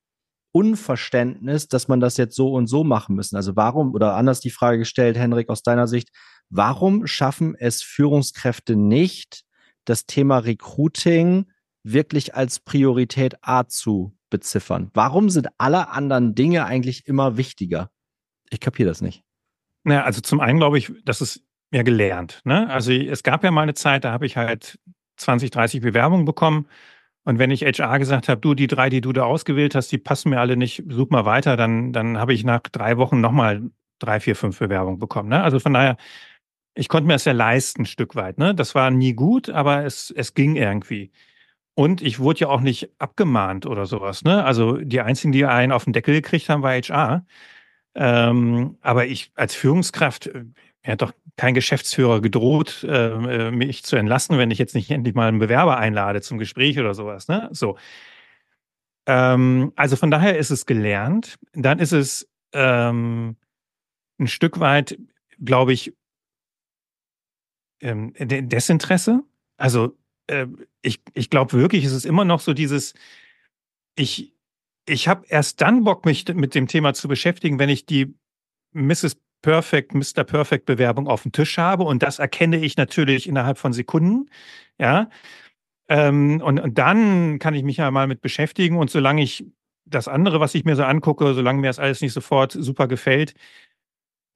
Unverständnis, 0.54 1.68
dass 1.68 1.88
man 1.88 2.00
das 2.00 2.16
jetzt 2.18 2.36
so 2.36 2.54
und 2.54 2.68
so 2.68 2.84
machen 2.84 3.16
müssen. 3.16 3.36
Also 3.36 3.56
warum, 3.56 3.94
oder 3.94 4.16
anders 4.16 4.40
die 4.40 4.52
Frage 4.52 4.78
gestellt, 4.78 5.18
Henrik, 5.18 5.50
aus 5.50 5.64
deiner 5.64 5.88
Sicht, 5.88 6.10
warum 6.50 7.08
schaffen 7.08 7.56
es 7.58 7.82
Führungskräfte 7.82 8.76
nicht, 8.76 9.44
das 9.84 10.06
Thema 10.06 10.38
Recruiting 10.38 11.48
wirklich 11.84 12.36
als 12.36 12.60
Priorität 12.60 13.36
A 13.42 13.68
zu 13.68 14.16
beziffern? 14.30 14.92
Warum 14.94 15.32
sind 15.32 15.48
alle 15.58 15.90
anderen 15.90 16.36
Dinge 16.36 16.66
eigentlich 16.66 17.08
immer 17.08 17.36
wichtiger? 17.36 17.90
Ich 18.52 18.60
kapiere 18.60 18.90
das 18.90 19.02
nicht. 19.02 19.24
Naja, 19.84 20.04
also 20.04 20.22
zum 20.22 20.40
einen 20.40 20.60
glaube 20.60 20.78
ich, 20.78 20.94
das 21.04 21.20
ist 21.20 21.44
ja 21.72 21.82
gelernt. 21.82 22.42
Ne? 22.44 22.70
Also 22.70 22.92
es 22.92 23.24
gab 23.24 23.44
ja 23.44 23.50
mal 23.50 23.64
eine 23.64 23.74
Zeit, 23.74 24.04
da 24.04 24.12
habe 24.12 24.28
ich 24.28 24.38
halt 24.38 24.80
20, 25.18 25.50
30 25.50 25.82
Bewerbungen 25.82 26.26
bekommen 26.26 26.68
und 27.26 27.40
wenn 27.40 27.52
ich 27.52 27.62
HR 27.64 28.00
gesagt 28.00 28.28
habe, 28.28 28.42
du, 28.42 28.54
die 28.54 28.68
drei, 28.68 28.90
die 28.90 29.02
du 29.02 29.14
da 29.14 29.24
ausgewählt 29.24 29.76
hast, 29.76 29.92
die 29.92 29.98
passen 29.98 30.30
mir 30.30 30.40
alle 30.40 30.58
nicht, 30.58 30.84
such 30.90 31.10
mal 31.10 31.26
weiter, 31.26 31.56
dann, 31.56 31.94
dann 31.94 32.18
habe 32.18 32.34
ich 32.34 32.44
nach 32.44 32.62
drei 32.62 32.98
Wochen 32.98 33.22
nochmal 33.22 33.62
drei, 34.00 34.20
vier, 34.20 34.36
fünf 34.36 34.60
Bewerbungen 34.60 35.00
bekommen. 35.00 35.30
Ne? 35.30 35.42
Also 35.42 35.60
von 35.60 35.74
daher, 35.74 35.98
ich 36.76 36.90
konnte 36.90 37.08
mir 37.08 37.14
das 37.14 37.26
ja 37.26 37.34
leisten, 37.34 37.84
ein 37.84 37.86
Stück 37.86 38.16
weit. 38.16 38.38
Ne? 38.40 38.56
Das 38.56 38.76
war 38.76 38.92
nie 38.92 39.14
gut, 39.14 39.50
aber 39.50 39.86
es, 39.86 40.12
es 40.12 40.34
ging 40.34 40.56
irgendwie. 40.56 41.12
Und 41.76 42.02
ich 42.02 42.20
wurde 42.20 42.42
ja 42.42 42.50
auch 42.50 42.62
nicht 42.62 42.90
abgemahnt 43.00 43.66
oder 43.66 43.86
sowas. 43.86 44.24
Ne? 44.24 44.44
Also 44.44 44.78
die 44.78 45.02
einzigen, 45.02 45.32
die 45.32 45.46
einen 45.46 45.72
auf 45.72 45.86
den 45.86 45.94
Deckel 45.94 46.16
gekriegt 46.16 46.50
haben, 46.50 46.64
war 46.64 46.74
HR. 46.74 47.26
Ähm, 47.96 48.78
aber 48.82 49.06
ich 49.06 49.32
als 49.36 49.56
Führungskraft, 49.56 50.30
er 50.84 50.94
hat 50.94 51.02
doch 51.02 51.14
kein 51.38 51.54
Geschäftsführer 51.54 52.22
gedroht, 52.22 52.84
äh, 52.84 53.48
äh, 53.48 53.52
mich 53.52 53.84
zu 53.84 53.96
entlassen, 53.96 54.38
wenn 54.38 54.52
ich 54.52 54.60
jetzt 54.60 54.76
nicht 54.76 54.92
endlich 54.92 55.16
mal 55.16 55.30
einen 55.30 55.40
Bewerber 55.40 55.78
einlade 55.78 56.22
zum 56.22 56.38
Gespräch 56.38 56.78
oder 56.78 56.94
sowas. 56.94 57.30
Ne? 57.30 57.50
So. 57.52 57.78
Ähm, 59.08 59.72
also 59.78 59.96
von 59.96 60.12
daher 60.12 60.38
ist 60.38 60.52
es 60.52 60.66
gelernt. 60.66 61.40
Dann 61.54 61.80
ist 61.80 61.94
es 61.94 62.30
ähm, 62.52 63.38
ein 64.20 64.28
Stück 64.28 64.60
weit, 64.60 65.00
glaube 65.40 65.72
ich, 65.72 65.94
ähm, 67.82 68.14
Desinteresse. 68.18 69.24
Also 69.56 69.98
äh, 70.28 70.48
ich, 70.82 71.02
ich 71.14 71.30
glaube 71.30 71.54
wirklich, 71.54 71.86
es 71.86 71.94
ist 71.94 72.06
immer 72.06 72.26
noch 72.26 72.42
so 72.42 72.54
dieses, 72.54 72.94
ich, 73.96 74.34
ich 74.86 75.08
habe 75.08 75.26
erst 75.30 75.62
dann 75.62 75.86
Bock, 75.86 76.06
mich 76.06 76.28
mit 76.28 76.56
dem 76.56 76.68
Thema 76.68 76.94
zu 76.94 77.08
beschäftigen, 77.08 77.58
wenn 77.58 77.70
ich 77.70 77.86
die 77.86 78.14
Mrs. 78.74 79.18
Perfect, 79.44 79.94
Mr. 79.94 80.24
Perfect 80.24 80.66
Bewerbung 80.66 81.08
auf 81.08 81.22
dem 81.22 81.32
Tisch 81.32 81.60
habe. 81.60 81.84
Und 81.84 82.02
das 82.02 82.18
erkenne 82.18 82.58
ich 82.58 82.78
natürlich 82.78 83.30
innerhalb 83.30 83.60
von 83.60 83.74
Sekunden. 83.74 84.30
Ja. 84.80 85.10
Ähm, 85.88 86.42
und, 86.44 86.60
und 86.60 86.78
dann 86.80 87.38
kann 87.38 87.54
ich 87.54 87.64
mich 87.64 87.78
ja 87.78 87.92
mal 87.92 88.08
mit 88.08 88.22
beschäftigen. 88.22 88.78
Und 88.78 88.90
solange 88.90 89.22
ich 89.22 89.46
das 89.86 90.08
andere, 90.08 90.40
was 90.40 90.56
ich 90.56 90.66
mir 90.66 90.76
so 90.76 90.84
angucke, 90.84 91.34
solange 91.34 91.60
mir 91.60 91.68
das 91.68 91.78
alles 91.78 92.02
nicht 92.02 92.14
sofort 92.14 92.54
super 92.54 92.88
gefällt, 92.88 93.36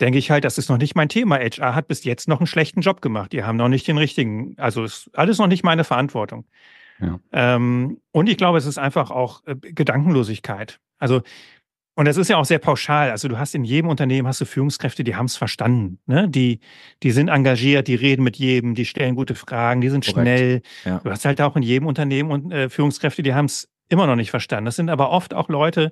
denke 0.02 0.20
ich 0.20 0.30
halt, 0.30 0.44
das 0.44 0.58
ist 0.58 0.70
noch 0.70 0.78
nicht 0.78 0.96
mein 0.96 1.10
Thema. 1.10 1.38
HR 1.38 1.74
hat 1.74 1.88
bis 1.88 2.04
jetzt 2.04 2.28
noch 2.28 2.40
einen 2.40 2.48
schlechten 2.48 2.82
Job 2.82 3.02
gemacht. 3.02 3.32
Die 3.32 3.44
haben 3.44 3.58
noch 3.58 3.70
nicht 3.70 3.88
den 3.88 3.98
richtigen, 3.98 4.56
also 4.58 4.84
ist 4.84 5.10
alles 5.14 5.40
noch 5.40 5.48
nicht 5.48 5.64
meine 5.64 5.86
Verantwortung. 5.86 6.46
Ja. 7.00 7.20
Ähm, 7.32 8.02
und 8.12 8.28
ich 8.28 8.38
glaube, 8.38 8.58
es 8.58 8.66
ist 8.66 8.78
einfach 8.78 9.10
auch 9.10 9.46
äh, 9.46 9.56
Gedankenlosigkeit. 9.56 10.80
Also, 11.00 11.22
und 11.98 12.06
das 12.06 12.16
ist 12.16 12.28
ja 12.28 12.38
auch 12.38 12.46
sehr 12.46 12.60
pauschal. 12.60 13.10
Also, 13.10 13.28
du 13.28 13.40
hast 13.40 13.56
in 13.56 13.64
jedem 13.64 13.90
Unternehmen 13.90 14.28
hast 14.28 14.40
du 14.40 14.46
Führungskräfte, 14.46 15.04
die 15.04 15.16
haben 15.16 15.26
es 15.26 15.36
verstanden. 15.36 15.98
Ne? 16.06 16.30
Die, 16.30 16.60
die 17.02 17.10
sind 17.10 17.28
engagiert, 17.28 17.88
die 17.88 17.96
reden 17.96 18.22
mit 18.22 18.38
jedem, 18.38 18.76
die 18.76 18.86
stellen 18.86 19.16
gute 19.16 19.34
Fragen, 19.34 19.82
die 19.82 19.90
sind 19.90 20.06
Korrekt. 20.06 20.22
schnell. 20.22 20.62
Ja. 20.86 21.00
Du 21.00 21.10
hast 21.10 21.26
halt 21.26 21.42
auch 21.42 21.56
in 21.56 21.64
jedem 21.64 21.88
Unternehmen 21.88 22.30
und 22.30 22.52
äh, 22.52 22.70
Führungskräfte, 22.70 23.24
die 23.24 23.34
haben 23.34 23.46
es 23.46 23.68
immer 23.90 24.06
noch 24.06 24.16
nicht 24.16 24.30
verstanden. 24.30 24.66
Das 24.66 24.76
sind 24.76 24.92
aber 24.92 25.10
oft 25.10 25.34
auch 25.34 25.50
Leute, 25.50 25.92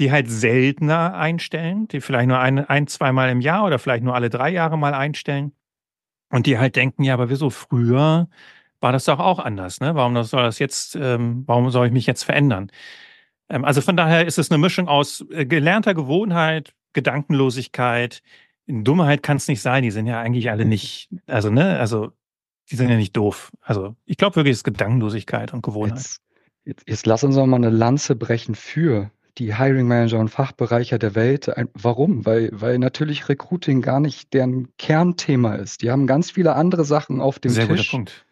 die 0.00 0.10
halt 0.10 0.28
seltener 0.28 1.14
einstellen, 1.14 1.86
die 1.86 2.00
vielleicht 2.00 2.26
nur 2.26 2.40
ein, 2.40 2.58
ein 2.58 2.88
zweimal 2.88 3.30
im 3.30 3.40
Jahr 3.40 3.64
oder 3.64 3.78
vielleicht 3.78 4.02
nur 4.02 4.16
alle 4.16 4.28
drei 4.28 4.50
Jahre 4.50 4.76
mal 4.76 4.92
einstellen. 4.92 5.52
Und 6.30 6.46
die 6.46 6.58
halt 6.58 6.74
denken, 6.74 7.04
ja, 7.04 7.14
aber 7.14 7.30
wieso 7.30 7.50
früher 7.50 8.28
war 8.80 8.90
das 8.90 9.04
doch 9.04 9.20
auch 9.20 9.38
anders, 9.38 9.78
ne? 9.78 9.94
Warum 9.94 10.20
soll 10.24 10.42
das 10.42 10.58
jetzt, 10.58 10.96
ähm, 10.96 11.44
warum 11.46 11.70
soll 11.70 11.86
ich 11.86 11.92
mich 11.92 12.06
jetzt 12.06 12.24
verändern? 12.24 12.72
Ähm, 13.48 13.64
also 13.64 13.80
von 13.80 13.96
daher 13.96 14.26
ist 14.26 14.38
es 14.38 14.50
eine 14.50 14.58
Mischung 14.58 14.88
aus 14.88 15.24
äh, 15.30 15.46
gelernter 15.46 15.94
Gewohnheit, 15.94 16.74
Gedankenlosigkeit. 16.92 18.22
Dummheit 18.66 19.22
kann 19.22 19.36
es 19.36 19.48
nicht 19.48 19.62
sein, 19.62 19.82
die 19.82 19.90
sind 19.90 20.06
ja 20.06 20.20
eigentlich 20.20 20.50
alle 20.50 20.64
nicht, 20.64 21.08
also, 21.26 21.50
ne, 21.50 21.78
also 21.78 22.10
die 22.70 22.76
sind 22.76 22.88
ja 22.88 22.96
nicht 22.96 23.16
doof. 23.16 23.52
Also 23.60 23.94
ich 24.06 24.16
glaube 24.16 24.36
wirklich, 24.36 24.52
es 24.52 24.58
ist 24.58 24.64
Gedankenlosigkeit 24.64 25.52
und 25.52 25.62
Gewohnheit. 25.62 25.98
Jetzt, 25.98 26.20
jetzt, 26.64 26.88
jetzt 26.88 27.06
lass 27.06 27.22
uns 27.22 27.36
doch 27.36 27.46
mal 27.46 27.56
eine 27.56 27.70
Lanze 27.70 28.16
brechen 28.16 28.56
für 28.56 29.10
die 29.38 29.56
Hiring 29.56 29.86
Manager 29.86 30.18
und 30.18 30.30
Fachbereicher 30.30 30.98
der 30.98 31.14
Welt. 31.14 31.52
Warum? 31.74 32.24
Weil, 32.24 32.50
weil 32.52 32.78
natürlich 32.78 33.28
Recruiting 33.28 33.82
gar 33.82 34.00
nicht 34.00 34.32
deren 34.32 34.74
Kernthema 34.78 35.54
ist. 35.56 35.82
Die 35.82 35.90
haben 35.90 36.06
ganz 36.06 36.30
viele 36.30 36.54
andere 36.54 36.84
Sachen 36.84 37.20
auf 37.20 37.38
dem 37.38 37.52
Sehr 37.52 37.68
Tisch. 37.68 37.90
Guter 37.90 37.90
Punkt. 37.90 38.26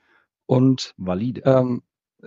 Und 0.47 0.95
valide. 0.97 1.43
Ähm, 1.45 1.83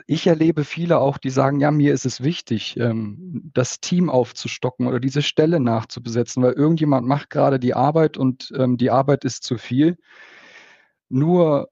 ich 0.06 0.27
erlebe 0.27 0.63
viele 0.63 1.00
auch, 1.00 1.18
die 1.18 1.30
sagen, 1.30 1.60
ja, 1.60 1.72
mir 1.72 1.94
ist 1.94 2.06
es 2.06 2.22
wichtig, 2.22 2.77
ähm, 2.77 3.50
das 3.54 3.80
Team 3.80 4.10
aufzustocken 4.10 4.88
oder 4.88 5.00
diese 5.00 5.22
Stelle 5.22 5.60
nachzubesetzen, 5.60 6.44
weil 6.44 6.54
irgendjemand 6.54 7.08
macht 7.08 7.30
gerade 7.30 7.60
die 7.60 7.74
Arbeit 7.74 8.18
und 8.18 8.51
ähm, 8.56 8.77
die 8.77 8.92
Arbeit 8.92 9.24
ist 9.25 9.44
zu 9.44 9.58
viel. 9.58 9.98
Nur 11.10 11.70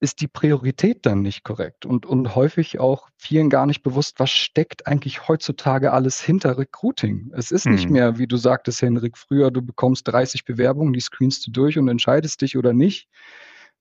ist 0.00 0.20
die 0.20 0.28
Priorität 0.28 1.06
dann 1.06 1.22
nicht 1.22 1.42
korrekt 1.42 1.84
und, 1.84 2.06
und 2.06 2.36
häufig 2.36 2.78
auch 2.78 3.08
vielen 3.16 3.50
gar 3.50 3.66
nicht 3.66 3.82
bewusst, 3.82 4.20
was 4.20 4.30
steckt 4.30 4.86
eigentlich 4.86 5.26
heutzutage 5.26 5.92
alles 5.92 6.20
hinter 6.20 6.56
Recruiting. 6.56 7.32
Es 7.34 7.50
ist 7.50 7.64
hm. 7.64 7.72
nicht 7.72 7.90
mehr, 7.90 8.18
wie 8.18 8.28
du 8.28 8.36
sagtest, 8.36 8.80
Henrik, 8.80 9.18
früher, 9.18 9.50
du 9.50 9.60
bekommst 9.60 10.06
30 10.06 10.44
Bewerbungen, 10.44 10.92
die 10.92 11.00
screenst 11.00 11.46
du 11.46 11.50
durch 11.50 11.78
und 11.78 11.88
entscheidest 11.88 12.42
dich 12.42 12.56
oder 12.56 12.72
nicht. 12.72 13.08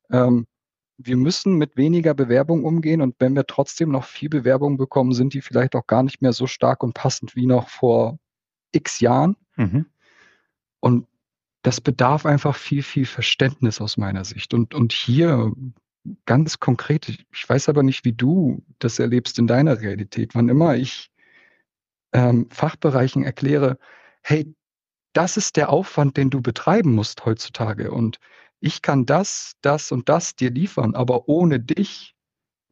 Ähm, 0.09 0.47
wir 0.97 1.17
müssen 1.17 1.55
mit 1.55 1.77
weniger 1.77 2.13
Bewerbung 2.13 2.63
umgehen 2.63 3.01
und 3.01 3.15
wenn 3.19 3.35
wir 3.35 3.45
trotzdem 3.45 3.91
noch 3.91 4.03
viel 4.03 4.29
Bewerbung 4.29 4.77
bekommen, 4.77 5.13
sind 5.13 5.33
die 5.33 5.41
vielleicht 5.41 5.75
auch 5.75 5.85
gar 5.87 6.03
nicht 6.03 6.21
mehr 6.21 6.33
so 6.33 6.47
stark 6.47 6.83
und 6.83 6.93
passend 6.93 7.35
wie 7.35 7.45
noch 7.45 7.69
vor 7.69 8.17
x 8.71 8.99
Jahren. 8.99 9.35
Mhm. 9.55 9.85
Und 10.79 11.07
das 11.61 11.81
bedarf 11.81 12.25
einfach 12.25 12.55
viel, 12.55 12.83
viel 12.83 13.05
Verständnis 13.05 13.81
aus 13.81 13.97
meiner 13.97 14.25
Sicht. 14.25 14.53
Und, 14.53 14.73
und 14.73 14.93
hier 14.93 15.51
ganz 16.25 16.59
konkret, 16.59 17.09
ich 17.09 17.49
weiß 17.49 17.69
aber 17.69 17.83
nicht, 17.83 18.05
wie 18.05 18.13
du 18.13 18.63
das 18.79 18.99
erlebst 18.99 19.37
in 19.39 19.47
deiner 19.47 19.81
Realität. 19.81 20.33
Wann 20.33 20.49
immer 20.49 20.75
ich 20.75 21.11
ähm, 22.13 22.47
Fachbereichen 22.49 23.23
erkläre, 23.23 23.77
hey, 24.23 24.55
das 25.13 25.37
ist 25.37 25.57
der 25.57 25.69
Aufwand, 25.69 26.17
den 26.17 26.29
du 26.29 26.41
betreiben 26.41 26.93
musst 26.93 27.25
heutzutage. 27.25 27.91
Und 27.91 28.19
ich 28.59 28.81
kann 28.81 29.05
das, 29.05 29.53
das 29.61 29.91
und 29.91 30.09
das 30.09 30.35
dir 30.35 30.51
liefern, 30.51 30.95
aber 30.95 31.27
ohne 31.27 31.59
dich 31.59 32.15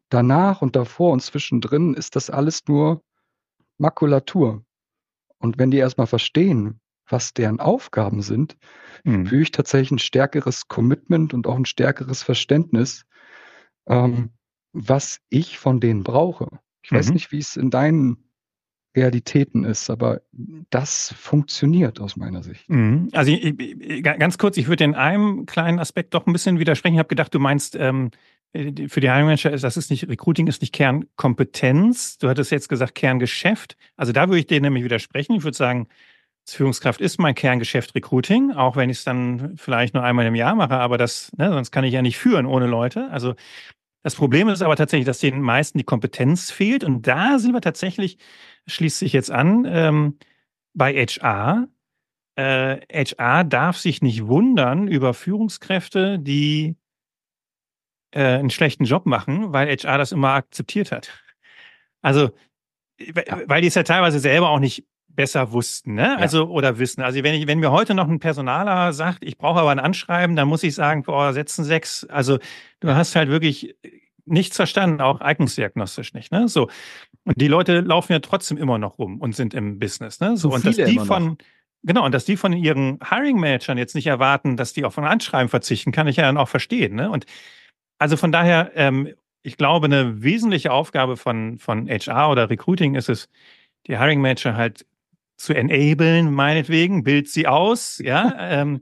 danach 0.09 0.61
und 0.61 0.75
davor 0.75 1.11
und 1.11 1.21
zwischendrin 1.21 1.93
ist 1.93 2.15
das 2.15 2.29
alles 2.29 2.61
nur 2.67 3.03
Makulatur. 3.77 4.63
Und 5.37 5.57
wenn 5.57 5.71
die 5.71 5.77
erstmal 5.77 6.07
verstehen, 6.07 6.79
was 7.07 7.33
deren 7.33 7.59
Aufgaben 7.59 8.21
sind, 8.21 8.57
mhm. 9.03 9.27
fühle 9.27 9.43
ich 9.43 9.51
tatsächlich 9.51 9.91
ein 9.91 9.99
stärkeres 9.99 10.67
Commitment 10.67 11.33
und 11.33 11.45
auch 11.47 11.55
ein 11.55 11.65
stärkeres 11.65 12.23
Verständnis, 12.23 13.05
ähm, 13.87 14.31
was 14.73 15.19
ich 15.29 15.59
von 15.59 15.79
denen 15.79 16.03
brauche. 16.03 16.47
Ich 16.81 16.91
mhm. 16.91 16.95
weiß 16.95 17.11
nicht, 17.11 17.31
wie 17.31 17.39
es 17.39 17.57
in 17.57 17.69
deinen 17.69 18.29
Realitäten 18.95 19.63
ist, 19.63 19.89
aber 19.89 20.21
das 20.69 21.13
funktioniert 21.17 21.99
aus 21.99 22.15
meiner 22.15 22.43
Sicht. 22.43 22.69
Mhm. 22.69 23.09
Also 23.13 23.31
ich, 23.31 23.59
ich, 23.59 24.03
ganz 24.03 24.37
kurz, 24.37 24.57
ich 24.57 24.67
würde 24.67 24.83
in 24.83 24.95
einem 24.95 25.45
kleinen 25.45 25.79
Aspekt 25.79 26.13
doch 26.13 26.25
ein 26.25 26.33
bisschen 26.33 26.59
widersprechen. 26.59 26.95
Ich 26.95 26.99
habe 26.99 27.09
gedacht, 27.09 27.33
du 27.33 27.39
meinst, 27.39 27.75
ähm, 27.75 28.11
für 28.53 29.01
die 29.01 29.09
Hiring 29.09 29.25
Manager 29.25 29.51
ist 29.51 29.63
das 29.63 29.75
ist 29.75 29.89
nicht 29.89 30.07
Recruiting 30.07 30.47
ist 30.47 30.61
nicht 30.61 30.73
Kernkompetenz. 30.73 32.17
Du 32.17 32.29
hattest 32.29 32.51
jetzt 32.51 32.69
gesagt 32.69 32.95
Kerngeschäft. 32.95 33.75
Also 33.97 34.13
da 34.13 34.29
würde 34.29 34.39
ich 34.39 34.47
dir 34.47 34.61
nämlich 34.61 34.83
widersprechen. 34.85 35.35
Ich 35.35 35.43
würde 35.43 35.57
sagen, 35.57 35.87
als 36.45 36.53
Führungskraft 36.53 37.01
ist 37.01 37.19
mein 37.19 37.35
Kerngeschäft 37.35 37.95
Recruiting, 37.95 38.51
auch 38.51 38.75
wenn 38.75 38.89
ich 38.89 38.99
es 38.99 39.03
dann 39.03 39.57
vielleicht 39.57 39.93
nur 39.93 40.03
einmal 40.03 40.25
im 40.25 40.35
Jahr 40.35 40.55
mache, 40.55 40.75
aber 40.75 40.97
das, 40.97 41.31
ne, 41.37 41.49
sonst 41.49 41.71
kann 41.71 41.83
ich 41.83 41.93
ja 41.93 42.01
nicht 42.01 42.17
führen 42.17 42.45
ohne 42.45 42.67
Leute. 42.67 43.09
Also 43.09 43.33
das 44.05 44.13
Problem 44.13 44.49
ist 44.49 44.61
aber 44.61 44.75
tatsächlich, 44.75 45.07
dass 45.07 45.17
den 45.17 45.41
meisten 45.41 45.79
die 45.79 45.83
Kompetenz 45.83 46.51
fehlt. 46.51 46.83
Und 46.83 47.07
da 47.07 47.39
sind 47.39 47.53
wir 47.53 47.61
tatsächlich, 47.61 48.19
schließt 48.67 48.99
sich 48.99 49.13
jetzt 49.13 49.31
an, 49.31 49.65
ähm, 49.67 50.19
bei 50.75 50.93
HR. 50.93 51.67
Äh, 52.35 52.81
HR 53.07 53.43
darf 53.45 53.77
sich 53.77 54.03
nicht 54.03 54.27
wundern 54.27 54.87
über 54.87 55.15
Führungskräfte, 55.15 56.19
die 56.19 56.75
äh, 58.11 58.37
einen 58.37 58.51
schlechten 58.51 58.83
Job 58.83 59.07
machen, 59.07 59.53
weil 59.53 59.75
HR 59.75 59.97
das 59.97 60.11
immer 60.11 60.33
akzeptiert 60.33 60.91
hat. 60.91 61.09
Also, 62.03 62.29
weil 63.47 63.61
die 63.61 63.69
es 63.69 63.73
ja 63.73 63.81
teilweise 63.81 64.19
selber 64.19 64.49
auch 64.49 64.59
nicht 64.59 64.85
besser 65.15 65.51
wussten, 65.51 65.93
ne? 65.93 66.17
Also 66.17 66.39
ja. 66.39 66.49
oder 66.49 66.79
wissen. 66.79 67.01
Also 67.01 67.23
wenn 67.23 67.35
ich, 67.35 67.47
wenn 67.47 67.59
mir 67.59 67.71
heute 67.71 67.93
noch 67.93 68.07
ein 68.07 68.19
Personaler 68.19 68.93
sagt, 68.93 69.23
ich 69.23 69.37
brauche 69.37 69.59
aber 69.59 69.71
ein 69.71 69.79
Anschreiben, 69.79 70.35
dann 70.35 70.47
muss 70.47 70.63
ich 70.63 70.75
sagen, 70.75 71.03
boah, 71.03 71.33
setzen 71.33 71.63
sechs. 71.63 72.05
Also 72.05 72.39
du 72.79 72.93
hast 72.93 73.15
halt 73.15 73.29
wirklich 73.29 73.75
nichts 74.25 74.55
verstanden, 74.55 75.01
auch 75.01 75.21
eignungsdiagnostisch 75.21 76.13
nicht, 76.13 76.31
ne? 76.31 76.47
So. 76.47 76.69
Und 77.23 77.39
die 77.39 77.47
Leute 77.47 77.81
laufen 77.81 78.11
ja 78.11 78.19
trotzdem 78.19 78.57
immer 78.57 78.77
noch 78.77 78.97
rum 78.97 79.19
und 79.21 79.35
sind 79.35 79.53
im 79.53 79.79
Business, 79.79 80.19
ne? 80.19 80.37
So, 80.37 80.49
so 80.49 80.55
und 80.55 80.65
dass 80.65 80.75
die 80.75 80.99
von, 80.99 81.37
genau, 81.83 82.05
und 82.05 82.11
dass 82.11 82.25
die 82.25 82.37
von 82.37 82.53
ihren 82.53 82.99
Hiring 83.07 83.39
Managern 83.39 83.77
jetzt 83.77 83.95
nicht 83.95 84.07
erwarten, 84.07 84.57
dass 84.57 84.73
die 84.73 84.83
auf 84.83 84.97
ein 84.97 85.05
Anschreiben 85.05 85.49
verzichten, 85.49 85.91
kann 85.91 86.07
ich 86.07 86.17
ja 86.17 86.23
dann 86.23 86.37
auch 86.37 86.49
verstehen, 86.49 86.95
ne? 86.95 87.09
Und 87.09 87.25
also 87.97 88.17
von 88.17 88.31
daher, 88.31 88.71
ähm, 88.75 89.13
ich 89.41 89.57
glaube, 89.57 89.85
eine 89.85 90.23
wesentliche 90.23 90.71
Aufgabe 90.71 91.17
von, 91.17 91.59
von 91.59 91.87
HR 91.87 92.31
oder 92.31 92.49
Recruiting 92.49 92.95
ist 92.95 93.09
es, 93.09 93.29
die 93.87 93.97
Hiring 93.97 94.19
Manager 94.19 94.55
halt 94.55 94.85
zu 95.37 95.53
enablen, 95.53 96.33
meinetwegen, 96.33 97.03
bild 97.03 97.29
sie 97.29 97.47
aus, 97.47 97.99
ja, 98.03 98.35
ähm, 98.39 98.81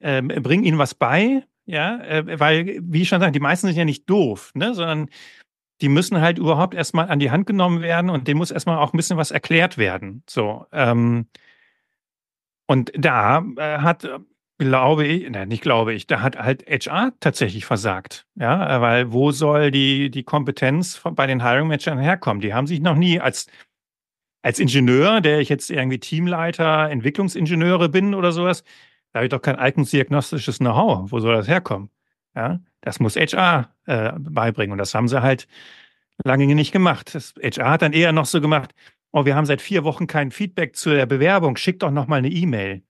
ähm, 0.00 0.28
bring 0.28 0.64
ihnen 0.64 0.78
was 0.78 0.94
bei, 0.94 1.44
ja, 1.66 2.00
äh, 2.02 2.38
weil, 2.38 2.78
wie 2.82 3.02
ich 3.02 3.08
schon 3.08 3.20
sagte, 3.20 3.32
die 3.32 3.40
meisten 3.40 3.66
sind 3.66 3.76
ja 3.76 3.84
nicht 3.84 4.08
doof, 4.08 4.52
ne, 4.54 4.74
sondern 4.74 5.08
die 5.80 5.88
müssen 5.88 6.20
halt 6.20 6.38
überhaupt 6.38 6.74
erstmal 6.74 7.08
an 7.10 7.18
die 7.18 7.30
Hand 7.30 7.46
genommen 7.46 7.82
werden 7.82 8.10
und 8.10 8.28
dem 8.28 8.38
muss 8.38 8.50
erstmal 8.50 8.78
auch 8.78 8.92
ein 8.92 8.96
bisschen 8.96 9.16
was 9.16 9.30
erklärt 9.30 9.76
werden. 9.78 10.22
So, 10.28 10.66
ähm, 10.72 11.26
und 12.66 12.92
da 12.96 13.44
äh, 13.56 13.78
hat, 13.78 14.08
glaube 14.58 15.06
ich, 15.06 15.28
nein, 15.28 15.48
nicht 15.48 15.62
glaube 15.62 15.92
ich, 15.94 16.06
da 16.06 16.22
hat 16.22 16.36
halt 16.38 16.64
HR 16.66 17.12
tatsächlich 17.20 17.66
versagt. 17.66 18.26
Ja, 18.36 18.80
weil 18.80 19.12
wo 19.12 19.32
soll 19.32 19.70
die, 19.70 20.10
die 20.10 20.22
Kompetenz 20.22 20.96
von, 20.96 21.14
bei 21.14 21.26
den 21.26 21.42
Hiring 21.42 21.68
Managern 21.68 21.98
herkommen? 21.98 22.40
Die 22.40 22.54
haben 22.54 22.66
sich 22.66 22.80
noch 22.80 22.96
nie 22.96 23.20
als 23.20 23.46
als 24.44 24.58
Ingenieur, 24.58 25.22
der 25.22 25.40
ich 25.40 25.48
jetzt 25.48 25.70
irgendwie 25.70 25.98
Teamleiter, 25.98 26.90
Entwicklungsingenieure 26.90 27.88
bin 27.88 28.14
oder 28.14 28.30
sowas, 28.30 28.62
da 29.12 29.20
habe 29.20 29.26
ich 29.26 29.30
doch 29.30 29.40
kein 29.40 29.56
eignungsdiagnostisches 29.56 30.58
Know-how. 30.58 31.10
Wo 31.10 31.18
soll 31.18 31.34
das 31.34 31.48
herkommen? 31.48 31.88
Ja, 32.36 32.60
das 32.82 33.00
muss 33.00 33.16
HR 33.16 33.70
äh, 33.86 34.12
beibringen. 34.18 34.72
Und 34.72 34.78
das 34.78 34.94
haben 34.94 35.08
sie 35.08 35.22
halt 35.22 35.48
lange 36.24 36.46
nicht 36.54 36.72
gemacht. 36.72 37.14
Das 37.14 37.34
HR 37.42 37.70
hat 37.70 37.82
dann 37.82 37.94
eher 37.94 38.12
noch 38.12 38.26
so 38.26 38.42
gemacht, 38.42 38.74
oh, 39.12 39.24
wir 39.24 39.34
haben 39.34 39.46
seit 39.46 39.62
vier 39.62 39.82
Wochen 39.82 40.06
kein 40.06 40.30
Feedback 40.30 40.76
zu 40.76 40.90
der 40.90 41.06
Bewerbung, 41.06 41.56
schick 41.56 41.80
doch 41.80 41.90
noch 41.90 42.06
mal 42.06 42.16
eine 42.16 42.28
E-Mail. 42.28 42.82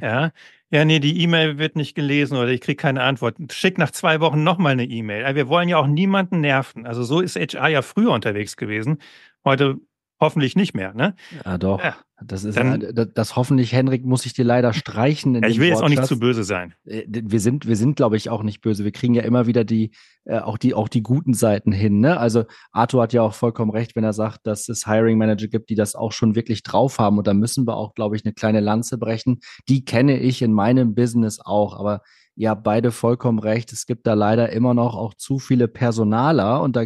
Ja, 0.00 0.32
ja, 0.70 0.84
nee, 0.84 0.98
die 0.98 1.22
E-Mail 1.22 1.58
wird 1.58 1.76
nicht 1.76 1.94
gelesen 1.94 2.36
oder 2.36 2.48
ich 2.48 2.60
kriege 2.60 2.76
keine 2.76 3.02
Antwort. 3.02 3.36
Schick 3.52 3.78
nach 3.78 3.92
zwei 3.92 4.20
Wochen 4.20 4.42
noch 4.42 4.58
mal 4.58 4.70
eine 4.70 4.84
E-Mail. 4.84 5.34
Wir 5.36 5.48
wollen 5.48 5.68
ja 5.68 5.78
auch 5.78 5.86
niemanden 5.86 6.40
nerven. 6.40 6.84
Also 6.86 7.04
so 7.04 7.20
ist 7.20 7.36
HR 7.36 7.68
ja 7.68 7.82
früher 7.82 8.10
unterwegs 8.10 8.56
gewesen. 8.56 8.98
Heute 9.44 9.78
hoffentlich 10.20 10.56
nicht 10.56 10.74
mehr. 10.74 10.94
Ne? 10.94 11.14
Ja, 11.44 11.58
doch. 11.58 11.82
Ja. 11.82 11.96
Das 12.24 12.44
ist 12.44 12.56
Dann, 12.56 12.80
das, 12.94 13.08
das, 13.12 13.36
hoffentlich, 13.36 13.74
Henrik, 13.74 14.06
muss 14.06 14.24
ich 14.24 14.32
dir 14.32 14.44
leider 14.44 14.72
streichen. 14.72 15.34
ja, 15.34 15.48
ich 15.48 15.60
will 15.60 15.68
jetzt 15.68 15.82
auch 15.82 15.88
nicht 15.90 16.06
zu 16.06 16.18
böse 16.18 16.44
sein. 16.44 16.72
Äh, 16.86 17.04
wir 17.06 17.40
sind, 17.40 17.66
wir 17.66 17.76
sind, 17.76 17.96
glaube 17.96 18.16
ich, 18.16 18.30
auch 18.30 18.42
nicht 18.42 18.62
böse. 18.62 18.84
Wir 18.84 18.92
kriegen 18.92 19.12
ja 19.12 19.22
immer 19.22 19.46
wieder 19.46 19.64
die, 19.64 19.90
äh, 20.24 20.38
auch 20.38 20.56
die, 20.56 20.72
auch 20.72 20.88
die 20.88 21.02
guten 21.02 21.34
Seiten 21.34 21.72
hin. 21.72 22.00
Ne? 22.00 22.18
Also 22.18 22.44
Arthur 22.72 23.02
hat 23.02 23.12
ja 23.12 23.20
auch 23.20 23.34
vollkommen 23.34 23.70
recht, 23.70 23.96
wenn 23.96 24.04
er 24.04 24.14
sagt, 24.14 24.46
dass 24.46 24.66
es 24.70 24.86
Hiring 24.86 25.18
Manager 25.18 25.48
gibt, 25.48 25.68
die 25.68 25.74
das 25.74 25.94
auch 25.94 26.12
schon 26.12 26.34
wirklich 26.34 26.62
drauf 26.62 26.98
haben. 26.98 27.18
Und 27.18 27.26
da 27.26 27.34
müssen 27.34 27.66
wir 27.66 27.76
auch, 27.76 27.94
glaube 27.94 28.16
ich, 28.16 28.24
eine 28.24 28.32
kleine 28.32 28.60
Lanze 28.60 28.96
brechen. 28.96 29.40
Die 29.68 29.84
kenne 29.84 30.18
ich 30.18 30.40
in 30.40 30.54
meinem 30.54 30.94
Business 30.94 31.38
auch. 31.38 31.78
Aber 31.78 32.00
ihr 32.34 32.48
habt 32.48 32.64
beide 32.64 32.92
vollkommen 32.92 33.40
recht. 33.40 33.72
Es 33.74 33.84
gibt 33.84 34.06
da 34.06 34.14
leider 34.14 34.48
immer 34.50 34.72
noch 34.72 34.96
auch 34.96 35.12
zu 35.12 35.38
viele 35.38 35.68
Personaler 35.68 36.62
und 36.62 36.76
da, 36.76 36.84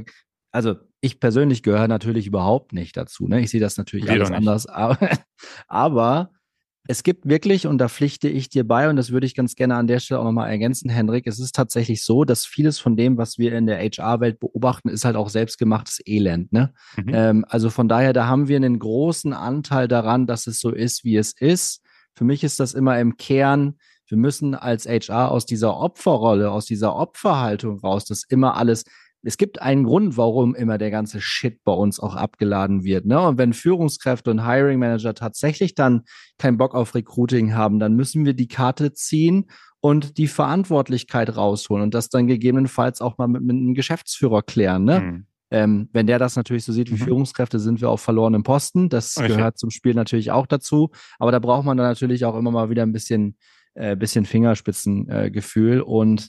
also 0.50 0.74
ich 1.00 1.20
persönlich 1.20 1.62
gehöre 1.62 1.88
natürlich 1.88 2.26
überhaupt 2.26 2.72
nicht 2.72 2.96
dazu. 2.96 3.26
Ne? 3.26 3.40
Ich 3.40 3.50
sehe 3.50 3.60
das 3.60 3.76
natürlich 3.76 4.06
Wir 4.06 4.12
alles 4.12 4.30
anders. 4.30 4.66
Aber, 4.66 4.98
aber 5.68 6.30
es 6.86 7.02
gibt 7.02 7.28
wirklich, 7.28 7.66
und 7.66 7.78
da 7.78 7.88
pflichte 7.88 8.28
ich 8.28 8.48
dir 8.48 8.66
bei, 8.66 8.88
und 8.88 8.96
das 8.96 9.10
würde 9.10 9.26
ich 9.26 9.34
ganz 9.34 9.54
gerne 9.54 9.76
an 9.76 9.86
der 9.86 10.00
Stelle 10.00 10.20
auch 10.20 10.24
nochmal 10.24 10.50
ergänzen, 10.50 10.90
Henrik, 10.90 11.26
es 11.26 11.38
ist 11.38 11.54
tatsächlich 11.54 12.04
so, 12.04 12.24
dass 12.24 12.46
vieles 12.46 12.78
von 12.78 12.96
dem, 12.96 13.16
was 13.16 13.38
wir 13.38 13.56
in 13.56 13.66
der 13.66 13.78
HR-Welt 13.78 14.40
beobachten, 14.40 14.88
ist 14.88 15.04
halt 15.04 15.16
auch 15.16 15.28
selbstgemachtes 15.28 16.00
Elend. 16.06 16.52
Ne? 16.52 16.72
Mhm. 16.96 17.10
Ähm, 17.12 17.44
also 17.48 17.70
von 17.70 17.88
daher, 17.88 18.12
da 18.12 18.26
haben 18.26 18.48
wir 18.48 18.56
einen 18.56 18.78
großen 18.78 19.32
Anteil 19.32 19.88
daran, 19.88 20.26
dass 20.26 20.46
es 20.46 20.60
so 20.60 20.70
ist, 20.70 21.04
wie 21.04 21.16
es 21.16 21.32
ist. 21.32 21.82
Für 22.14 22.24
mich 22.24 22.44
ist 22.44 22.60
das 22.60 22.74
immer 22.74 22.98
im 22.98 23.16
Kern, 23.16 23.76
wir 24.10 24.18
müssen 24.18 24.56
als 24.56 24.86
HR 24.86 25.30
aus 25.30 25.46
dieser 25.46 25.76
Opferrolle, 25.76 26.50
aus 26.50 26.66
dieser 26.66 26.96
Opferhaltung 26.96 27.78
raus, 27.78 28.04
das 28.04 28.24
immer 28.28 28.56
alles 28.56 28.84
es 29.22 29.36
gibt 29.36 29.60
einen 29.60 29.84
Grund, 29.84 30.16
warum 30.16 30.54
immer 30.54 30.78
der 30.78 30.90
ganze 30.90 31.20
Shit 31.20 31.62
bei 31.64 31.72
uns 31.72 32.00
auch 32.00 32.14
abgeladen 32.14 32.84
wird. 32.84 33.04
Ne? 33.04 33.20
Und 33.20 33.38
wenn 33.38 33.52
Führungskräfte 33.52 34.30
und 34.30 34.46
Hiring 34.46 34.78
Manager 34.78 35.14
tatsächlich 35.14 35.74
dann 35.74 36.02
keinen 36.38 36.56
Bock 36.56 36.74
auf 36.74 36.94
Recruiting 36.94 37.54
haben, 37.54 37.78
dann 37.78 37.94
müssen 37.94 38.24
wir 38.24 38.34
die 38.34 38.48
Karte 38.48 38.92
ziehen 38.92 39.50
und 39.80 40.18
die 40.18 40.26
Verantwortlichkeit 40.26 41.36
rausholen 41.36 41.82
und 41.82 41.94
das 41.94 42.08
dann 42.08 42.26
gegebenenfalls 42.26 43.00
auch 43.00 43.18
mal 43.18 43.28
mit, 43.28 43.42
mit 43.42 43.56
einem 43.56 43.74
Geschäftsführer 43.74 44.42
klären. 44.42 44.84
Ne? 44.84 45.00
Mhm. 45.00 45.26
Ähm, 45.50 45.88
wenn 45.92 46.06
der 46.06 46.18
das 46.18 46.36
natürlich 46.36 46.64
so 46.64 46.72
sieht 46.72 46.90
wie 46.90 46.94
mhm. 46.94 47.04
Führungskräfte, 47.04 47.58
sind 47.58 47.80
wir 47.80 47.90
auf 47.90 48.00
verlorenen 48.00 48.42
Posten. 48.42 48.88
Das 48.88 49.16
okay. 49.16 49.28
gehört 49.28 49.58
zum 49.58 49.70
Spiel 49.70 49.94
natürlich 49.94 50.30
auch 50.30 50.46
dazu. 50.46 50.90
Aber 51.18 51.32
da 51.32 51.40
braucht 51.40 51.64
man 51.64 51.76
dann 51.76 51.86
natürlich 51.86 52.24
auch 52.24 52.36
immer 52.36 52.52
mal 52.52 52.70
wieder 52.70 52.84
ein 52.84 52.92
bisschen, 52.92 53.36
äh, 53.74 53.96
bisschen 53.96 54.24
Fingerspitzengefühl. 54.24 55.78
Äh, 55.78 55.82
und 55.82 56.28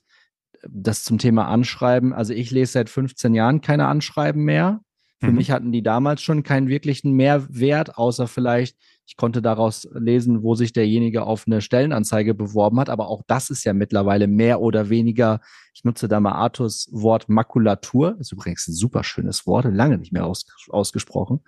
das 0.67 1.03
zum 1.03 1.17
Thema 1.17 1.47
Anschreiben. 1.47 2.13
Also 2.13 2.33
ich 2.33 2.51
lese 2.51 2.73
seit 2.73 2.89
15 2.89 3.33
Jahren 3.33 3.61
keine 3.61 3.87
Anschreiben 3.87 4.43
mehr. 4.43 4.81
Für 5.19 5.29
mhm. 5.29 5.35
mich 5.35 5.51
hatten 5.51 5.71
die 5.71 5.83
damals 5.83 6.23
schon 6.23 6.41
keinen 6.41 6.67
wirklichen 6.67 7.13
Mehrwert, 7.13 7.95
außer 7.95 8.27
vielleicht, 8.27 8.75
ich 9.05 9.17
konnte 9.17 9.43
daraus 9.43 9.87
lesen, 9.93 10.41
wo 10.41 10.55
sich 10.55 10.73
derjenige 10.73 11.23
auf 11.23 11.45
eine 11.45 11.61
Stellenanzeige 11.61 12.33
beworben 12.33 12.79
hat. 12.79 12.89
Aber 12.89 13.07
auch 13.07 13.21
das 13.27 13.51
ist 13.51 13.63
ja 13.63 13.73
mittlerweile 13.73 14.27
mehr 14.27 14.61
oder 14.61 14.89
weniger, 14.89 15.39
ich 15.75 15.83
nutze 15.83 16.07
da 16.07 16.19
mal 16.19 16.31
Arthurs 16.31 16.89
Wort 16.91 17.29
Makulatur. 17.29 18.17
ist 18.19 18.31
übrigens 18.31 18.67
ein 18.67 18.73
super 18.73 19.03
schönes 19.03 19.45
Wort, 19.45 19.65
lange 19.65 19.99
nicht 19.99 20.11
mehr 20.11 20.25
aus, 20.25 20.45
ausgesprochen. 20.69 21.41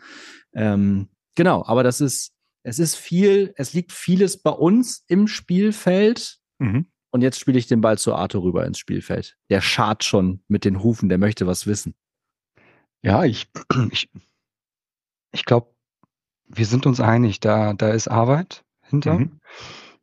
Ähm, 0.54 1.08
genau, 1.34 1.64
aber 1.66 1.82
das 1.82 2.00
ist, 2.00 2.34
es 2.62 2.78
ist 2.78 2.96
viel, 2.96 3.54
es 3.58 3.74
liegt 3.74 3.92
vieles 3.92 4.42
bei 4.42 4.52
uns 4.52 5.04
im 5.08 5.28
Spielfeld. 5.28 6.38
Mhm. 6.60 6.86
Und 7.14 7.22
jetzt 7.22 7.40
spiele 7.40 7.60
ich 7.60 7.68
den 7.68 7.80
Ball 7.80 8.00
zu 8.00 8.16
Arthur 8.16 8.42
rüber 8.42 8.66
ins 8.66 8.80
Spielfeld. 8.80 9.38
Der 9.52 9.62
schart 9.62 10.04
schon 10.04 10.42
mit 10.48 10.66
den 10.66 10.82
Hufen, 10.82 11.10
der 11.10 11.20
möchte 11.20 11.46
was 11.46 11.68
wissen. 11.68 11.94
Ja, 13.04 13.24
ich, 13.24 13.52
ich, 13.92 14.10
ich 15.32 15.46
glaube, 15.46 15.68
wir 16.48 16.66
sind 16.66 16.88
uns 16.88 17.00
einig, 17.00 17.40
da, 17.40 17.74
da 17.74 17.92
ist 17.92 18.08
Arbeit 18.08 18.66
hinter. 18.82 19.20
Mhm. 19.20 19.40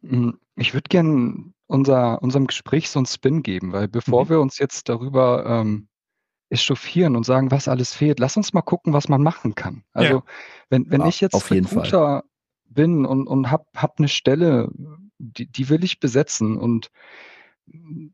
Hm, 0.02 0.38
ich 0.54 0.72
würde 0.72 0.88
gerne 0.88 1.52
unser, 1.66 2.22
unserem 2.22 2.46
Gespräch 2.46 2.88
so 2.88 3.00
einen 3.00 3.06
Spin 3.06 3.42
geben, 3.42 3.72
weil 3.72 3.88
bevor 3.88 4.26
mhm. 4.26 4.28
wir 4.28 4.40
uns 4.40 4.58
jetzt 4.58 4.88
darüber 4.88 5.44
ähm, 5.46 5.88
echauffieren 6.48 7.16
und 7.16 7.26
sagen, 7.26 7.50
was 7.50 7.66
alles 7.66 7.92
fehlt, 7.92 8.20
lass 8.20 8.36
uns 8.36 8.52
mal 8.52 8.62
gucken, 8.62 8.92
was 8.92 9.08
man 9.08 9.24
machen 9.24 9.56
kann. 9.56 9.82
Also 9.94 10.18
ja. 10.18 10.22
wenn, 10.68 10.88
wenn 10.92 11.00
ja, 11.00 11.08
ich 11.08 11.20
jetzt 11.20 11.34
Fall. 11.42 12.22
bin 12.68 13.04
und, 13.04 13.26
und 13.26 13.50
habe 13.50 13.64
hab 13.74 13.98
eine 13.98 14.08
Stelle, 14.08 14.70
die, 15.20 15.46
die 15.46 15.68
will 15.68 15.84
ich 15.84 16.00
besetzen. 16.00 16.56
Und 16.56 16.90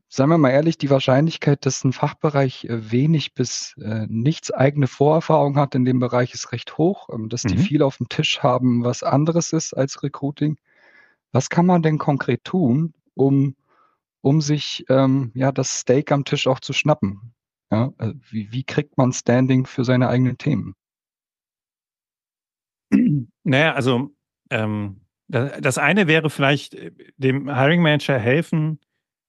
sagen 0.09 0.29
wir 0.29 0.37
mal 0.37 0.51
ehrlich, 0.51 0.77
die 0.77 0.89
Wahrscheinlichkeit, 0.89 1.65
dass 1.65 1.83
ein 1.83 1.93
Fachbereich 1.93 2.65
äh, 2.65 2.91
wenig 2.91 3.33
bis 3.33 3.75
äh, 3.81 4.05
nichts 4.07 4.51
eigene 4.51 4.87
Vorerfahrung 4.87 5.57
hat 5.57 5.73
in 5.73 5.85
dem 5.85 5.99
Bereich, 5.99 6.33
ist 6.33 6.51
recht 6.51 6.77
hoch. 6.77 7.09
Ähm, 7.11 7.29
dass 7.29 7.43
mhm. 7.43 7.49
die 7.49 7.57
viel 7.57 7.81
auf 7.81 7.97
dem 7.97 8.09
Tisch 8.09 8.43
haben, 8.43 8.83
was 8.83 9.03
anderes 9.03 9.53
ist 9.53 9.73
als 9.73 10.03
Recruiting. 10.03 10.57
Was 11.31 11.49
kann 11.49 11.65
man 11.65 11.81
denn 11.81 11.97
konkret 11.97 12.43
tun, 12.43 12.93
um, 13.13 13.55
um 14.21 14.41
sich 14.41 14.85
ähm, 14.89 15.31
ja, 15.33 15.51
das 15.51 15.79
Steak 15.79 16.11
am 16.11 16.25
Tisch 16.25 16.47
auch 16.47 16.59
zu 16.59 16.73
schnappen? 16.73 17.33
Ja, 17.71 17.91
äh, 17.97 18.13
wie, 18.29 18.51
wie 18.51 18.63
kriegt 18.63 18.97
man 18.97 19.11
Standing 19.11 19.65
für 19.65 19.83
seine 19.83 20.09
eigenen 20.09 20.37
Themen? 20.37 20.75
Naja, 23.43 23.73
also 23.73 24.11
ähm, 24.49 25.01
das 25.27 25.77
eine 25.77 26.07
wäre 26.07 26.29
vielleicht 26.29 26.75
äh, 26.75 26.91
dem 27.17 27.53
Hiring 27.53 27.81
Manager 27.81 28.17
helfen, 28.17 28.79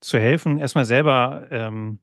zu 0.00 0.18
helfen, 0.18 0.58
erstmal 0.58 0.84
selber 0.84 1.48
ähm, 1.50 1.98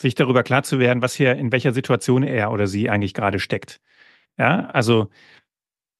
sich 0.00 0.14
darüber 0.14 0.42
klar 0.42 0.64
zu 0.64 0.78
werden, 0.78 1.02
was 1.02 1.14
hier, 1.14 1.36
in 1.36 1.52
welcher 1.52 1.72
Situation 1.72 2.22
er 2.24 2.50
oder 2.50 2.66
sie 2.66 2.90
eigentlich 2.90 3.14
gerade 3.14 3.38
steckt. 3.38 3.80
Ja, 4.36 4.66
also 4.70 5.10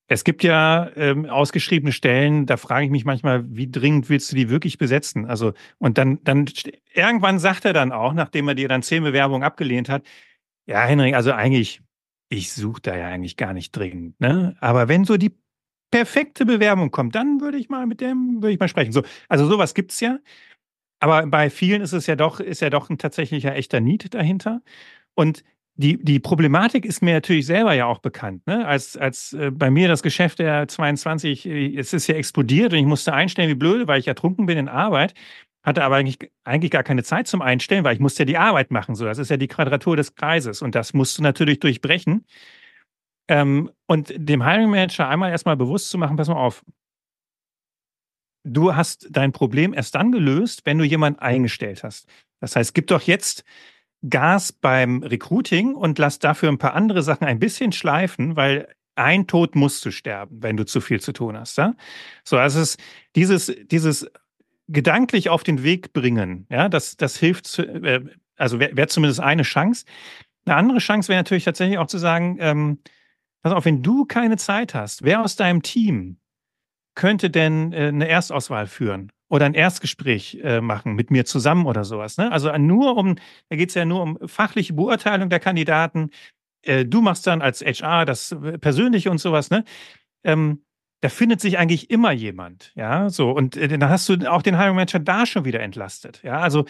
es 0.06 0.24
gibt 0.24 0.42
ja 0.42 0.90
ähm, 0.96 1.26
ausgeschriebene 1.26 1.92
Stellen, 1.92 2.46
da 2.46 2.56
frage 2.56 2.84
ich 2.84 2.90
mich 2.90 3.04
manchmal, 3.04 3.44
wie 3.48 3.70
dringend 3.70 4.10
willst 4.10 4.30
du 4.30 4.36
die 4.36 4.50
wirklich 4.50 4.76
besetzen? 4.76 5.26
Also, 5.26 5.54
und 5.78 5.96
dann, 5.96 6.22
dann 6.24 6.46
irgendwann 6.92 7.38
sagt 7.38 7.64
er 7.64 7.72
dann 7.72 7.92
auch, 7.92 8.12
nachdem 8.12 8.48
er 8.48 8.54
dir 8.54 8.68
dann 8.68 8.82
zehn 8.82 9.02
Bewerbungen 9.02 9.42
abgelehnt 9.42 9.88
hat, 9.88 10.02
ja, 10.66 10.84
Henrik, 10.84 11.14
also 11.14 11.32
eigentlich, 11.32 11.80
ich 12.28 12.52
suche 12.52 12.82
da 12.82 12.96
ja 12.96 13.06
eigentlich 13.06 13.36
gar 13.36 13.54
nicht 13.54 13.72
dringend. 13.72 14.20
Ne? 14.20 14.56
Aber 14.60 14.88
wenn 14.88 15.04
so 15.04 15.16
die 15.16 15.32
perfekte 15.94 16.44
Bewerbung 16.44 16.90
kommt, 16.90 17.14
dann 17.14 17.40
würde 17.40 17.56
ich 17.56 17.68
mal 17.68 17.86
mit 17.86 18.00
dem, 18.00 18.42
würde 18.42 18.52
ich 18.52 18.58
mal 18.58 18.66
sprechen. 18.66 18.90
So, 18.90 19.04
also 19.28 19.46
sowas 19.46 19.74
gibt 19.74 19.92
es 19.92 20.00
ja. 20.00 20.18
Aber 20.98 21.24
bei 21.26 21.50
vielen 21.50 21.82
ist 21.82 21.92
es 21.92 22.08
ja 22.08 22.16
doch, 22.16 22.40
ist 22.40 22.60
ja 22.60 22.68
doch 22.68 22.90
ein 22.90 22.98
tatsächlicher 22.98 23.54
echter 23.54 23.78
Need 23.78 24.12
dahinter. 24.12 24.60
Und 25.14 25.44
die, 25.76 26.02
die 26.02 26.18
Problematik 26.18 26.84
ist 26.84 27.00
mir 27.00 27.14
natürlich 27.14 27.46
selber 27.46 27.74
ja 27.74 27.86
auch 27.86 28.00
bekannt. 28.00 28.44
Ne? 28.48 28.66
Als, 28.66 28.96
als 28.96 29.34
äh, 29.34 29.52
bei 29.52 29.70
mir 29.70 29.86
das 29.86 30.02
Geschäft 30.02 30.40
der 30.40 30.66
22, 30.66 31.46
äh, 31.46 31.76
es 31.76 31.92
ist 31.92 32.08
ja 32.08 32.16
explodiert 32.16 32.72
und 32.72 32.80
ich 32.80 32.86
musste 32.86 33.12
einstellen 33.12 33.48
wie 33.48 33.54
blöde, 33.54 33.86
weil 33.86 34.00
ich 34.00 34.08
ertrunken 34.08 34.46
bin 34.46 34.58
in 34.58 34.68
Arbeit, 34.68 35.14
hatte 35.62 35.84
aber 35.84 35.94
eigentlich, 35.94 36.18
eigentlich 36.42 36.72
gar 36.72 36.82
keine 36.82 37.04
Zeit 37.04 37.28
zum 37.28 37.40
Einstellen, 37.40 37.84
weil 37.84 37.94
ich 37.94 38.00
musste 38.00 38.22
ja 38.22 38.26
die 38.26 38.38
Arbeit 38.38 38.72
machen. 38.72 38.96
So, 38.96 39.04
das 39.04 39.18
ist 39.18 39.30
ja 39.30 39.36
die 39.36 39.48
Quadratur 39.48 39.96
des 39.96 40.16
Kreises 40.16 40.60
und 40.60 40.74
das 40.74 40.92
musst 40.92 41.18
du 41.18 41.22
natürlich 41.22 41.60
durchbrechen. 41.60 42.24
Ähm, 43.28 43.70
und 43.86 44.12
dem 44.16 44.44
Hiring 44.44 44.70
Manager 44.70 45.08
einmal 45.08 45.30
erstmal 45.30 45.56
bewusst 45.56 45.90
zu 45.90 45.98
machen, 45.98 46.16
pass 46.16 46.28
mal 46.28 46.36
auf, 46.36 46.64
du 48.44 48.74
hast 48.76 49.08
dein 49.10 49.32
Problem 49.32 49.72
erst 49.72 49.94
dann 49.94 50.12
gelöst, 50.12 50.62
wenn 50.64 50.78
du 50.78 50.84
jemanden 50.84 51.20
eingestellt 51.20 51.82
hast. 51.82 52.06
Das 52.40 52.56
heißt, 52.56 52.74
gib 52.74 52.88
doch 52.88 53.02
jetzt 53.02 53.44
Gas 54.08 54.52
beim 54.52 55.02
Recruiting 55.02 55.74
und 55.74 55.98
lass 55.98 56.18
dafür 56.18 56.50
ein 56.50 56.58
paar 56.58 56.74
andere 56.74 57.02
Sachen 57.02 57.26
ein 57.26 57.38
bisschen 57.38 57.72
schleifen, 57.72 58.36
weil 58.36 58.68
ein 58.96 59.26
Tod 59.26 59.56
musst 59.56 59.84
du 59.84 59.90
sterben, 59.90 60.42
wenn 60.42 60.56
du 60.56 60.64
zu 60.64 60.80
viel 60.80 61.00
zu 61.00 61.12
tun 61.12 61.36
hast. 61.36 61.56
Ja? 61.56 61.74
So, 62.22 62.36
also 62.36 62.60
es 62.60 62.76
dieses, 63.16 63.52
dieses 63.70 64.06
gedanklich 64.68 65.30
auf 65.30 65.42
den 65.42 65.62
Weg 65.62 65.92
bringen, 65.92 66.46
ja, 66.50 66.68
das, 66.68 66.96
das 66.96 67.16
hilft, 67.16 67.58
äh, 67.58 68.00
also 68.36 68.60
wäre 68.60 68.76
wär 68.76 68.88
zumindest 68.88 69.20
eine 69.20 69.42
Chance. 69.42 69.84
Eine 70.46 70.56
andere 70.56 70.78
Chance 70.78 71.08
wäre 71.08 71.20
natürlich 71.20 71.44
tatsächlich 71.44 71.78
auch 71.78 71.86
zu 71.86 71.98
sagen, 71.98 72.36
ähm, 72.40 72.78
pass 73.44 73.52
auf, 73.52 73.66
wenn 73.66 73.82
du 73.82 74.06
keine 74.06 74.36
Zeit 74.38 74.74
hast, 74.74 75.04
wer 75.04 75.22
aus 75.22 75.36
deinem 75.36 75.62
Team 75.62 76.16
könnte 76.94 77.28
denn 77.28 77.72
äh, 77.72 77.88
eine 77.88 78.08
Erstauswahl 78.08 78.66
führen 78.66 79.12
oder 79.28 79.44
ein 79.44 79.54
Erstgespräch 79.54 80.40
äh, 80.42 80.60
machen 80.60 80.94
mit 80.94 81.10
mir 81.10 81.26
zusammen 81.26 81.66
oder 81.66 81.84
sowas? 81.84 82.16
Ne? 82.16 82.32
Also 82.32 82.50
nur 82.56 82.96
um, 82.96 83.16
da 83.50 83.56
geht 83.56 83.68
es 83.68 83.74
ja 83.74 83.84
nur 83.84 84.02
um 84.02 84.18
fachliche 84.26 84.72
Beurteilung 84.72 85.28
der 85.28 85.40
Kandidaten. 85.40 86.10
Äh, 86.62 86.86
du 86.86 87.02
machst 87.02 87.26
dann 87.26 87.42
als 87.42 87.60
HR 87.60 88.06
das 88.06 88.32
äh, 88.32 88.58
Persönliche 88.58 89.10
und 89.10 89.18
sowas, 89.18 89.50
ne? 89.50 89.64
Ähm, 90.24 90.64
da 91.02 91.10
findet 91.10 91.42
sich 91.42 91.58
eigentlich 91.58 91.90
immer 91.90 92.12
jemand, 92.12 92.72
ja, 92.76 93.10
so 93.10 93.30
und 93.30 93.58
äh, 93.58 93.68
dann 93.68 93.90
hast 93.90 94.08
du 94.08 94.32
auch 94.32 94.40
den 94.40 94.56
Hiring 94.58 94.76
Manager 94.76 95.00
da 95.00 95.26
schon 95.26 95.44
wieder 95.44 95.60
entlastet, 95.60 96.22
ja, 96.22 96.40
also 96.40 96.64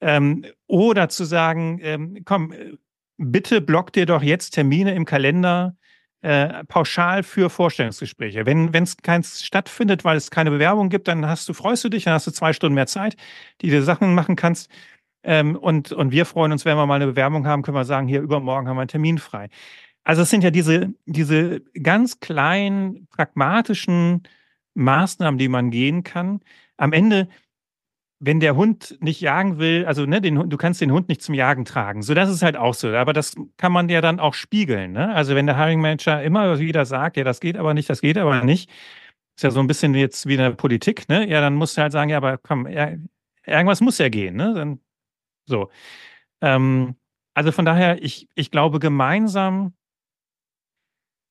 ähm, 0.00 0.44
oder 0.68 1.08
zu 1.08 1.24
sagen, 1.24 1.80
ähm, 1.82 2.22
komm, 2.24 2.52
äh, 2.52 2.76
bitte 3.16 3.60
block 3.60 3.92
dir 3.92 4.06
doch 4.06 4.22
jetzt 4.22 4.50
Termine 4.50 4.94
im 4.94 5.06
Kalender 5.06 5.74
äh, 6.22 6.64
pauschal 6.64 7.22
für 7.22 7.50
Vorstellungsgespräche. 7.50 8.44
Wenn 8.46 8.74
es 8.74 8.96
keins 8.98 9.42
stattfindet, 9.44 10.04
weil 10.04 10.16
es 10.16 10.30
keine 10.30 10.50
Bewerbung 10.50 10.88
gibt, 10.90 11.08
dann 11.08 11.26
hast 11.26 11.48
du, 11.48 11.54
freust 11.54 11.84
du 11.84 11.88
dich, 11.88 12.04
dann 12.04 12.14
hast 12.14 12.26
du 12.26 12.30
zwei 12.30 12.52
Stunden 12.52 12.74
mehr 12.74 12.86
Zeit, 12.86 13.16
die 13.62 13.70
du 13.70 13.82
Sachen 13.82 14.14
machen 14.14 14.36
kannst. 14.36 14.70
Ähm, 15.22 15.56
und, 15.56 15.92
und 15.92 16.12
wir 16.12 16.26
freuen 16.26 16.52
uns, 16.52 16.64
wenn 16.64 16.76
wir 16.76 16.86
mal 16.86 16.96
eine 16.96 17.06
Bewerbung 17.06 17.46
haben, 17.46 17.62
können 17.62 17.76
wir 17.76 17.84
sagen, 17.84 18.08
hier 18.08 18.20
übermorgen 18.20 18.68
haben 18.68 18.76
wir 18.76 18.82
einen 18.82 18.88
Termin 18.88 19.18
frei. 19.18 19.48
Also 20.04 20.22
es 20.22 20.30
sind 20.30 20.42
ja 20.44 20.50
diese, 20.50 20.94
diese 21.06 21.60
ganz 21.82 22.20
kleinen, 22.20 23.06
pragmatischen 23.08 24.22
Maßnahmen, 24.74 25.38
die 25.38 25.48
man 25.48 25.70
gehen 25.70 26.04
kann. 26.04 26.40
Am 26.76 26.92
Ende, 26.92 27.28
wenn 28.22 28.38
der 28.38 28.54
Hund 28.54 28.98
nicht 29.00 29.20
jagen 29.22 29.58
will, 29.58 29.86
also 29.86 30.04
ne, 30.04 30.20
den, 30.20 30.50
du 30.50 30.56
kannst 30.58 30.80
den 30.82 30.92
Hund 30.92 31.08
nicht 31.08 31.22
zum 31.22 31.34
Jagen 31.34 31.64
tragen. 31.64 32.02
So, 32.02 32.12
das 32.12 32.28
ist 32.28 32.42
halt 32.42 32.56
auch 32.56 32.74
so. 32.74 32.88
Aber 32.88 33.14
das 33.14 33.34
kann 33.56 33.72
man 33.72 33.88
ja 33.88 34.02
dann 34.02 34.20
auch 34.20 34.34
spiegeln. 34.34 34.92
Ne? 34.92 35.14
Also 35.14 35.34
wenn 35.34 35.46
der 35.46 35.56
Hiring 35.56 35.80
Manager 35.80 36.22
immer 36.22 36.58
wieder 36.58 36.84
sagt, 36.84 37.16
ja, 37.16 37.24
das 37.24 37.40
geht 37.40 37.56
aber 37.56 37.72
nicht, 37.72 37.88
das 37.88 38.02
geht 38.02 38.18
aber 38.18 38.44
nicht, 38.44 38.70
ist 39.36 39.42
ja 39.42 39.50
so 39.50 39.60
ein 39.60 39.66
bisschen 39.66 39.94
jetzt 39.94 40.26
wie 40.26 40.34
in 40.34 40.40
der 40.40 40.50
Politik, 40.50 41.08
ne? 41.08 41.26
Ja, 41.26 41.40
dann 41.40 41.54
musst 41.54 41.76
du 41.78 41.82
halt 41.82 41.92
sagen, 41.92 42.10
ja, 42.10 42.18
aber 42.18 42.36
komm, 42.36 42.66
ja, 42.66 42.90
irgendwas 43.46 43.80
muss 43.80 43.96
ja 43.96 44.10
gehen, 44.10 44.36
ne? 44.36 44.52
Dann, 44.54 44.80
so. 45.46 45.70
Ähm, 46.42 46.96
also 47.32 47.52
von 47.52 47.64
daher, 47.64 48.02
ich, 48.02 48.28
ich 48.34 48.50
glaube, 48.50 48.80
gemeinsam 48.80 49.72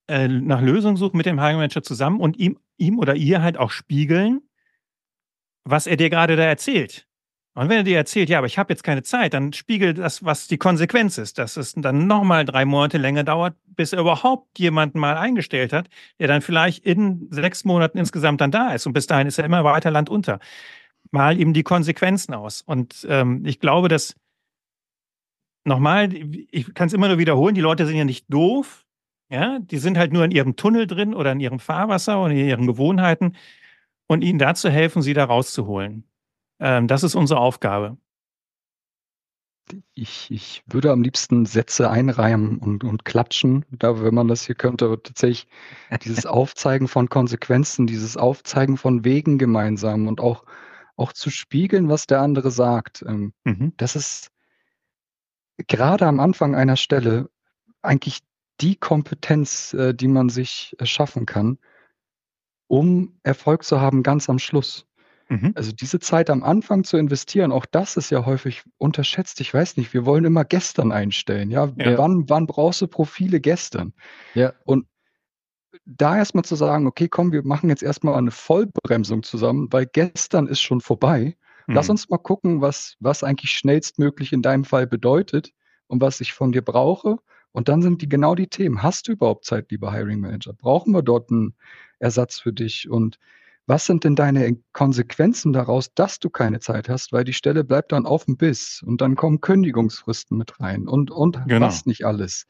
äh, 0.07 0.27
nach 0.27 0.61
Lösungen 0.61 0.97
suchen 0.97 1.17
mit 1.17 1.27
dem 1.27 1.39
Hiring 1.39 1.57
Manager 1.57 1.83
zusammen 1.83 2.19
und 2.19 2.37
ihm, 2.37 2.57
ihm 2.77 2.97
oder 2.97 3.15
ihr 3.15 3.43
halt 3.43 3.57
auch 3.57 3.69
spiegeln, 3.69 4.41
was 5.69 5.87
er 5.87 5.97
dir 5.97 6.09
gerade 6.09 6.35
da 6.35 6.43
erzählt. 6.43 7.05
Und 7.55 7.67
wenn 7.67 7.77
er 7.77 7.83
dir 7.83 7.97
erzählt, 7.97 8.29
ja, 8.29 8.37
aber 8.37 8.47
ich 8.47 8.57
habe 8.57 8.71
jetzt 8.71 8.83
keine 8.83 9.03
Zeit, 9.03 9.33
dann 9.33 9.53
spiegelt 9.53 9.97
das, 9.97 10.23
was 10.23 10.47
die 10.47 10.57
Konsequenz 10.57 11.17
ist, 11.17 11.37
dass 11.39 11.57
es 11.57 11.73
dann 11.73 12.07
nochmal 12.07 12.45
drei 12.45 12.63
Monate 12.63 12.97
länger 12.97 13.23
dauert, 13.23 13.55
bis 13.65 13.91
er 13.91 13.99
überhaupt 13.99 14.59
jemanden 14.59 14.99
mal 14.99 15.17
eingestellt 15.17 15.73
hat, 15.73 15.89
der 16.19 16.27
dann 16.27 16.41
vielleicht 16.41 16.85
in 16.85 17.27
sechs 17.31 17.65
Monaten 17.65 17.97
insgesamt 17.97 18.39
dann 18.39 18.51
da 18.51 18.73
ist. 18.73 18.85
Und 18.85 18.93
bis 18.93 19.07
dahin 19.07 19.27
ist 19.27 19.39
er 19.39 19.45
immer 19.45 19.63
weiter 19.63 19.91
landunter. 19.91 20.39
Mal 21.11 21.39
ihm 21.39 21.53
die 21.53 21.63
Konsequenzen 21.63 22.33
aus. 22.33 22.61
Und 22.61 23.05
ähm, 23.09 23.43
ich 23.45 23.59
glaube, 23.59 23.89
dass 23.89 24.15
nochmal, 25.65 26.13
ich 26.51 26.73
kann 26.75 26.87
es 26.87 26.93
immer 26.93 27.07
nur 27.07 27.17
wiederholen, 27.17 27.55
die 27.55 27.61
Leute 27.61 27.85
sind 27.85 27.97
ja 27.97 28.05
nicht 28.05 28.31
doof, 28.31 28.85
ja, 29.29 29.59
die 29.59 29.77
sind 29.77 29.97
halt 29.97 30.13
nur 30.13 30.23
in 30.23 30.31
ihrem 30.31 30.55
Tunnel 30.55 30.87
drin 30.87 31.13
oder 31.13 31.31
in 31.31 31.39
ihrem 31.39 31.59
Fahrwasser 31.59 32.23
oder 32.23 32.31
in 32.31 32.47
ihren 32.47 32.67
Gewohnheiten 32.67 33.35
und 34.09 34.23
ihnen 34.23 34.39
dazu 34.39 34.69
helfen, 34.69 35.01
sie 35.03 35.13
da 35.13 35.23
rauszuholen. 35.23 36.03
Ähm, 36.59 36.87
das 36.87 37.03
ist 37.03 37.15
unsere 37.15 37.39
Aufgabe. 37.39 37.97
Ich, 39.93 40.31
ich 40.31 40.63
würde 40.65 40.91
am 40.91 41.03
liebsten 41.03 41.45
Sätze 41.45 41.91
einreihen 41.91 42.57
und, 42.57 42.83
und 42.83 43.05
klatschen, 43.05 43.65
da, 43.69 44.01
wenn 44.01 44.15
man 44.15 44.27
das 44.27 44.47
hier 44.47 44.55
könnte. 44.55 44.85
Aber 44.85 45.01
tatsächlich 45.01 45.47
dieses 46.03 46.25
Aufzeigen 46.25 46.87
von 46.87 47.07
Konsequenzen, 47.07 47.85
dieses 47.85 48.17
Aufzeigen 48.17 48.77
von 48.77 49.05
Wegen 49.05 49.37
gemeinsam 49.37 50.07
und 50.07 50.21
auch, 50.21 50.43
auch 50.97 51.13
zu 51.13 51.29
spiegeln, 51.29 51.87
was 51.87 52.07
der 52.07 52.21
andere 52.21 52.49
sagt. 52.49 53.03
Ähm, 53.07 53.33
mhm. 53.43 53.73
Das 53.77 53.95
ist 53.95 54.31
gerade 55.67 56.07
am 56.07 56.19
Anfang 56.19 56.55
einer 56.55 56.77
Stelle 56.77 57.29
eigentlich 57.83 58.21
die 58.59 58.75
Kompetenz, 58.75 59.75
äh, 59.75 59.93
die 59.93 60.07
man 60.07 60.29
sich 60.29 60.75
schaffen 60.81 61.27
kann, 61.27 61.59
um 62.69 63.19
Erfolg 63.23 63.63
zu 63.63 63.81
haben 63.81 64.03
ganz 64.03 64.29
am 64.29 64.39
Schluss. 64.39 64.85
Mhm. 65.27 65.51
Also 65.55 65.71
diese 65.71 65.99
Zeit 65.99 66.29
am 66.29 66.43
Anfang 66.43 66.83
zu 66.83 66.97
investieren, 66.97 67.51
auch 67.51 67.65
das 67.65 67.97
ist 67.97 68.09
ja 68.11 68.25
häufig 68.25 68.63
unterschätzt. 68.77 69.41
Ich 69.41 69.53
weiß 69.53 69.75
nicht, 69.77 69.93
wir 69.93 70.05
wollen 70.05 70.23
immer 70.23 70.45
gestern 70.45 70.91
einstellen. 70.91 71.49
Ja, 71.51 71.71
ja. 71.77 71.97
Wann, 71.97 72.29
wann 72.29 72.47
brauchst 72.47 72.81
du 72.81 72.87
Profile 72.87 73.39
gestern? 73.39 73.93
Ja. 74.33 74.53
Und 74.65 74.87
da 75.85 76.17
erstmal 76.17 76.45
zu 76.45 76.55
sagen, 76.55 76.87
okay, 76.87 77.07
komm, 77.07 77.31
wir 77.31 77.43
machen 77.43 77.69
jetzt 77.69 77.83
erstmal 77.83 78.15
eine 78.15 78.31
Vollbremsung 78.31 79.23
zusammen, 79.23 79.67
weil 79.71 79.87
gestern 79.87 80.47
ist 80.47 80.61
schon 80.61 80.81
vorbei. 80.81 81.35
Mhm. 81.67 81.75
Lass 81.75 81.89
uns 81.89 82.09
mal 82.09 82.17
gucken, 82.17 82.61
was, 82.61 82.95
was 82.99 83.23
eigentlich 83.23 83.51
schnellstmöglich 83.51 84.31
in 84.31 84.43
deinem 84.43 84.63
Fall 84.63 84.85
bedeutet 84.85 85.51
und 85.87 86.01
was 86.01 86.21
ich 86.21 86.33
von 86.33 86.51
dir 86.51 86.63
brauche. 86.63 87.17
Und 87.51 87.67
dann 87.67 87.81
sind 87.81 88.01
die 88.01 88.09
genau 88.09 88.35
die 88.35 88.47
Themen. 88.47 88.83
Hast 88.83 89.07
du 89.07 89.13
überhaupt 89.13 89.45
Zeit, 89.45 89.71
lieber 89.71 89.91
Hiring 89.91 90.19
Manager? 90.19 90.53
Brauchen 90.53 90.93
wir 90.93 91.01
dort 91.01 91.31
einen 91.31 91.55
Ersatz 91.99 92.39
für 92.39 92.53
dich? 92.53 92.89
Und 92.89 93.17
was 93.65 93.85
sind 93.85 94.03
denn 94.03 94.15
deine 94.15 94.57
Konsequenzen 94.73 95.53
daraus, 95.53 95.93
dass 95.93 96.19
du 96.19 96.29
keine 96.29 96.59
Zeit 96.59 96.89
hast? 96.89 97.11
Weil 97.11 97.23
die 97.23 97.33
Stelle 97.33 97.63
bleibt 97.63 97.91
dann 97.91 98.05
auf 98.05 98.25
dem 98.25 98.37
Biss 98.37 98.83
und 98.85 99.01
dann 99.01 99.15
kommen 99.15 99.41
Kündigungsfristen 99.41 100.37
mit 100.37 100.59
rein 100.59 100.87
und, 100.87 101.11
und 101.11 101.39
genau. 101.47 101.67
was 101.67 101.85
nicht 101.85 102.05
alles. 102.05 102.47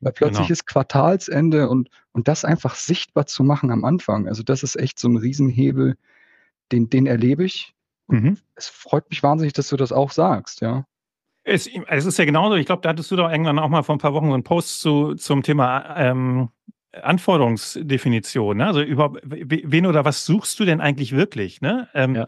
Weil 0.00 0.12
plötzlich 0.12 0.48
genau. 0.48 0.52
ist 0.52 0.66
Quartalsende 0.66 1.68
und, 1.68 1.88
und 2.12 2.28
das 2.28 2.44
einfach 2.44 2.74
sichtbar 2.74 3.26
zu 3.26 3.44
machen 3.44 3.70
am 3.70 3.84
Anfang. 3.84 4.28
Also 4.28 4.42
das 4.42 4.62
ist 4.62 4.76
echt 4.76 4.98
so 4.98 5.08
ein 5.08 5.16
Riesenhebel, 5.16 5.96
den, 6.72 6.90
den 6.90 7.06
erlebe 7.06 7.44
ich. 7.44 7.74
Mhm. 8.08 8.38
Es 8.54 8.68
freut 8.68 9.08
mich 9.10 9.22
wahnsinnig, 9.22 9.52
dass 9.52 9.68
du 9.68 9.76
das 9.76 9.92
auch 9.92 10.10
sagst, 10.10 10.60
ja. 10.60 10.84
Es, 11.48 11.70
es 11.88 12.04
ist 12.04 12.18
ja 12.18 12.24
genauso, 12.24 12.56
ich 12.56 12.66
glaube, 12.66 12.82
da 12.82 12.88
hattest 12.88 13.10
du 13.10 13.16
doch 13.16 13.30
irgendwann 13.30 13.60
auch 13.60 13.68
mal 13.68 13.84
vor 13.84 13.94
ein 13.94 14.00
paar 14.00 14.14
Wochen 14.14 14.26
so 14.26 14.34
einen 14.34 14.42
Post 14.42 14.80
zu, 14.80 15.14
zum 15.14 15.44
Thema 15.44 15.94
ähm, 15.96 16.48
Anforderungsdefinition. 16.92 18.56
Ne? 18.56 18.66
Also 18.66 18.82
über 18.82 19.12
wen 19.22 19.86
oder 19.86 20.04
was 20.04 20.26
suchst 20.26 20.58
du 20.58 20.64
denn 20.64 20.80
eigentlich 20.80 21.12
wirklich? 21.12 21.60
Ne? 21.60 21.88
Ähm, 21.94 22.16
ja. 22.16 22.26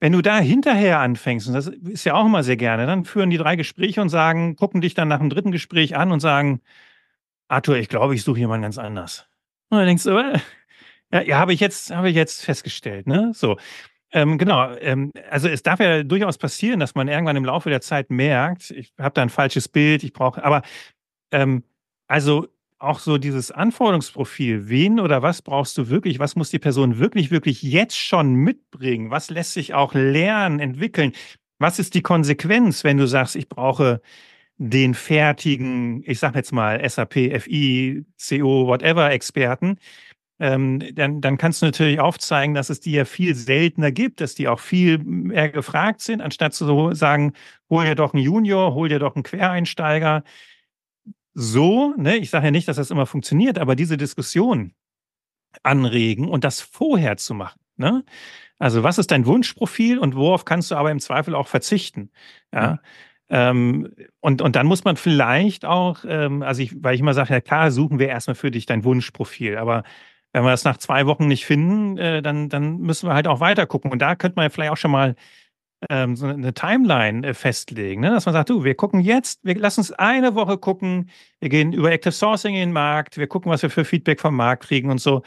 Wenn 0.00 0.12
du 0.12 0.22
da 0.22 0.38
hinterher 0.38 1.00
anfängst, 1.00 1.46
und 1.46 1.54
das 1.54 1.66
ist 1.66 2.04
ja 2.04 2.14
auch 2.14 2.24
immer 2.24 2.42
sehr 2.42 2.56
gerne, 2.56 2.86
dann 2.86 3.04
führen 3.04 3.30
die 3.30 3.36
drei 3.36 3.54
Gespräche 3.54 4.00
und 4.00 4.08
sagen, 4.08 4.56
gucken 4.56 4.80
dich 4.80 4.94
dann 4.94 5.08
nach 5.08 5.18
dem 5.18 5.30
dritten 5.30 5.52
Gespräch 5.52 5.94
an 5.94 6.10
und 6.10 6.20
sagen, 6.20 6.62
Arthur, 7.48 7.76
ich 7.76 7.88
glaube, 7.88 8.14
ich 8.14 8.24
suche 8.24 8.38
jemanden 8.38 8.62
ganz 8.62 8.78
anders. 8.78 9.28
Und 9.68 9.78
dann 9.78 9.86
denkst 9.86 10.04
du, 10.04 10.16
äh, 10.16 10.38
ja, 11.12 11.20
ja 11.20 11.38
habe 11.38 11.52
ich 11.52 11.60
jetzt, 11.60 11.94
habe 11.94 12.08
ich 12.08 12.16
jetzt 12.16 12.44
festgestellt, 12.44 13.06
ne? 13.06 13.32
So. 13.34 13.58
Ähm, 14.12 14.36
genau, 14.36 14.74
ähm, 14.76 15.10
also 15.30 15.48
es 15.48 15.62
darf 15.62 15.80
ja 15.80 16.02
durchaus 16.02 16.36
passieren, 16.36 16.80
dass 16.80 16.94
man 16.94 17.08
irgendwann 17.08 17.36
im 17.36 17.46
Laufe 17.46 17.70
der 17.70 17.80
Zeit 17.80 18.10
merkt, 18.10 18.70
ich 18.70 18.92
habe 18.98 19.14
da 19.14 19.22
ein 19.22 19.30
falsches 19.30 19.68
Bild, 19.68 20.04
ich 20.04 20.12
brauche, 20.12 20.44
aber 20.44 20.62
ähm, 21.30 21.64
also 22.08 22.48
auch 22.78 22.98
so 22.98 23.16
dieses 23.16 23.50
Anforderungsprofil, 23.50 24.68
wen 24.68 25.00
oder 25.00 25.22
was 25.22 25.40
brauchst 25.40 25.78
du 25.78 25.88
wirklich, 25.88 26.18
was 26.18 26.36
muss 26.36 26.50
die 26.50 26.58
Person 26.58 26.98
wirklich, 26.98 27.30
wirklich 27.30 27.62
jetzt 27.62 27.96
schon 27.96 28.34
mitbringen, 28.34 29.10
was 29.10 29.30
lässt 29.30 29.54
sich 29.54 29.72
auch 29.72 29.94
lernen, 29.94 30.58
entwickeln, 30.60 31.12
was 31.58 31.78
ist 31.78 31.94
die 31.94 32.02
Konsequenz, 32.02 32.84
wenn 32.84 32.98
du 32.98 33.06
sagst, 33.06 33.36
ich 33.36 33.48
brauche 33.48 34.02
den 34.58 34.94
fertigen, 34.94 36.02
ich 36.04 36.18
sage 36.18 36.38
jetzt 36.38 36.52
mal 36.52 36.86
SAP, 36.88 37.14
FI, 37.40 38.04
CO, 38.18 38.66
whatever 38.66 39.10
Experten, 39.10 39.78
ähm, 40.42 40.82
dann, 40.96 41.20
dann 41.20 41.38
kannst 41.38 41.62
du 41.62 41.66
natürlich 41.66 42.00
aufzeigen, 42.00 42.52
dass 42.52 42.68
es 42.68 42.80
die 42.80 42.90
ja 42.90 43.04
viel 43.04 43.36
seltener 43.36 43.92
gibt, 43.92 44.20
dass 44.20 44.34
die 44.34 44.48
auch 44.48 44.58
viel 44.58 44.98
mehr 44.98 45.48
gefragt 45.50 46.00
sind, 46.00 46.20
anstatt 46.20 46.52
zu 46.52 46.92
sagen, 46.94 47.34
hol 47.70 47.84
dir 47.84 47.94
doch 47.94 48.12
einen 48.12 48.24
Junior, 48.24 48.74
hol 48.74 48.88
dir 48.88 48.98
doch 48.98 49.14
einen 49.14 49.22
Quereinsteiger. 49.22 50.24
So, 51.32 51.94
ne, 51.96 52.16
ich 52.16 52.30
sage 52.30 52.46
ja 52.46 52.50
nicht, 52.50 52.66
dass 52.66 52.76
das 52.76 52.90
immer 52.90 53.06
funktioniert, 53.06 53.56
aber 53.56 53.76
diese 53.76 53.96
Diskussion 53.96 54.74
anregen 55.62 56.28
und 56.28 56.42
das 56.42 56.60
vorher 56.60 57.16
zu 57.18 57.34
machen. 57.34 57.60
Ne? 57.76 58.04
Also, 58.58 58.82
was 58.82 58.98
ist 58.98 59.12
dein 59.12 59.26
Wunschprofil 59.26 59.96
und 60.00 60.16
worauf 60.16 60.44
kannst 60.44 60.72
du 60.72 60.74
aber 60.74 60.90
im 60.90 60.98
Zweifel 60.98 61.36
auch 61.36 61.46
verzichten? 61.46 62.10
Ja. 62.52 62.80
Ähm, 63.28 63.94
und, 64.18 64.42
und 64.42 64.56
dann 64.56 64.66
muss 64.66 64.82
man 64.82 64.96
vielleicht 64.96 65.64
auch, 65.64 66.04
ähm, 66.04 66.42
also 66.42 66.62
ich, 66.62 66.82
weil 66.82 66.96
ich 66.96 67.00
immer 67.00 67.14
sage, 67.14 67.32
ja 67.32 67.40
klar, 67.40 67.70
suchen 67.70 68.00
wir 68.00 68.08
erstmal 68.08 68.34
für 68.34 68.50
dich 68.50 68.66
dein 68.66 68.82
Wunschprofil, 68.82 69.56
aber 69.56 69.84
wenn 70.32 70.44
wir 70.44 70.50
das 70.50 70.64
nach 70.64 70.78
zwei 70.78 71.06
Wochen 71.06 71.26
nicht 71.26 71.46
finden, 71.46 71.98
äh, 71.98 72.22
dann, 72.22 72.48
dann 72.48 72.78
müssen 72.78 73.08
wir 73.08 73.14
halt 73.14 73.26
auch 73.26 73.40
weiter 73.40 73.66
gucken. 73.66 73.90
Und 73.92 74.00
da 74.00 74.14
könnte 74.16 74.36
man 74.36 74.50
vielleicht 74.50 74.72
auch 74.72 74.76
schon 74.76 74.90
mal 74.90 75.14
ähm, 75.90 76.16
so 76.16 76.26
eine 76.26 76.54
Timeline 76.54 77.26
äh, 77.26 77.34
festlegen, 77.34 78.02
ne? 78.02 78.10
dass 78.10 78.26
man 78.26 78.32
sagt, 78.32 78.50
du, 78.50 78.64
wir 78.64 78.74
gucken 78.74 79.00
jetzt, 79.00 79.40
wir 79.44 79.56
lassen 79.56 79.80
uns 79.80 79.92
eine 79.92 80.34
Woche 80.34 80.58
gucken, 80.58 81.10
wir 81.40 81.48
gehen 81.48 81.72
über 81.72 81.90
Active 81.90 82.12
Sourcing 82.12 82.54
in 82.54 82.60
den 82.60 82.72
Markt, 82.72 83.18
wir 83.18 83.26
gucken, 83.26 83.50
was 83.50 83.62
wir 83.62 83.70
für 83.70 83.84
Feedback 83.84 84.20
vom 84.20 84.36
Markt 84.36 84.64
kriegen 84.64 84.90
und 84.90 84.98
so. 84.98 85.22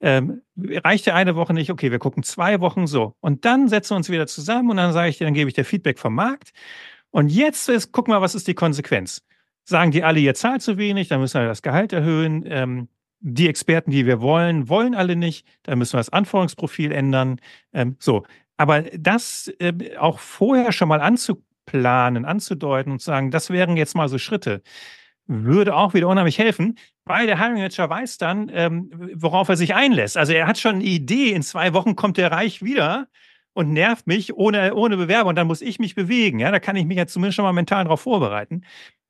Ähm, 0.00 0.42
reicht 0.56 1.06
ja 1.06 1.14
eine 1.14 1.36
Woche 1.36 1.54
nicht, 1.54 1.70
okay, 1.70 1.90
wir 1.90 1.98
gucken 1.98 2.22
zwei 2.22 2.60
Wochen 2.60 2.86
so. 2.86 3.14
Und 3.20 3.44
dann 3.44 3.68
setzen 3.68 3.90
wir 3.90 3.96
uns 3.98 4.10
wieder 4.10 4.26
zusammen 4.26 4.70
und 4.70 4.78
dann 4.78 4.92
sage 4.92 5.10
ich 5.10 5.18
dir, 5.18 5.24
dann 5.24 5.34
gebe 5.34 5.48
ich 5.48 5.54
dir 5.54 5.64
Feedback 5.64 5.98
vom 5.98 6.14
Markt. 6.14 6.52
Und 7.10 7.28
jetzt 7.28 7.68
ist, 7.68 7.92
guck 7.92 8.08
mal, 8.08 8.20
was 8.20 8.34
ist 8.34 8.48
die 8.48 8.54
Konsequenz? 8.54 9.22
Sagen 9.64 9.90
die 9.90 10.02
alle, 10.02 10.20
ihr 10.20 10.34
zahlt 10.34 10.62
zu 10.62 10.78
wenig, 10.78 11.08
dann 11.08 11.20
müssen 11.20 11.40
wir 11.40 11.46
das 11.46 11.62
Gehalt 11.62 11.92
erhöhen. 11.92 12.44
Ähm, 12.46 12.88
die 13.20 13.48
Experten, 13.48 13.90
die 13.90 14.06
wir 14.06 14.20
wollen, 14.20 14.68
wollen 14.68 14.94
alle 14.94 15.16
nicht. 15.16 15.46
Da 15.62 15.76
müssen 15.76 15.94
wir 15.94 15.98
das 15.98 16.10
Anforderungsprofil 16.10 16.92
ändern. 16.92 17.40
Ähm, 17.72 17.96
so. 17.98 18.24
Aber 18.56 18.82
das 18.82 19.52
äh, 19.58 19.96
auch 19.96 20.18
vorher 20.18 20.72
schon 20.72 20.88
mal 20.88 21.00
anzuplanen, 21.00 22.24
anzudeuten 22.24 22.92
und 22.92 22.98
zu 23.00 23.06
sagen, 23.06 23.30
das 23.30 23.50
wären 23.50 23.76
jetzt 23.76 23.94
mal 23.94 24.08
so 24.08 24.18
Schritte, 24.18 24.62
würde 25.26 25.74
auch 25.76 25.94
wieder 25.94 26.08
unheimlich 26.08 26.38
helfen, 26.38 26.76
weil 27.04 27.26
der 27.26 27.38
Hiring 27.38 27.54
Manager 27.54 27.88
weiß 27.88 28.18
dann, 28.18 28.50
ähm, 28.52 28.90
worauf 29.14 29.48
er 29.48 29.56
sich 29.56 29.74
einlässt. 29.74 30.16
Also 30.16 30.32
er 30.32 30.46
hat 30.46 30.58
schon 30.58 30.76
eine 30.76 30.84
Idee, 30.84 31.32
in 31.32 31.42
zwei 31.42 31.72
Wochen 31.72 31.96
kommt 31.96 32.16
der 32.16 32.32
Reich 32.32 32.62
wieder 32.62 33.08
und 33.52 33.72
nervt 33.72 34.06
mich 34.06 34.34
ohne, 34.34 34.74
ohne 34.74 34.96
Bewerber 34.96 35.28
und 35.30 35.36
dann 35.36 35.46
muss 35.46 35.62
ich 35.62 35.78
mich 35.78 35.94
bewegen. 35.94 36.38
Ja, 36.40 36.50
da 36.50 36.58
kann 36.60 36.76
ich 36.76 36.86
mich 36.86 36.98
ja 36.98 37.06
zumindest 37.06 37.36
schon 37.36 37.44
mal 37.44 37.52
mental 37.52 37.84
darauf 37.84 38.02
vorbereiten 38.02 38.62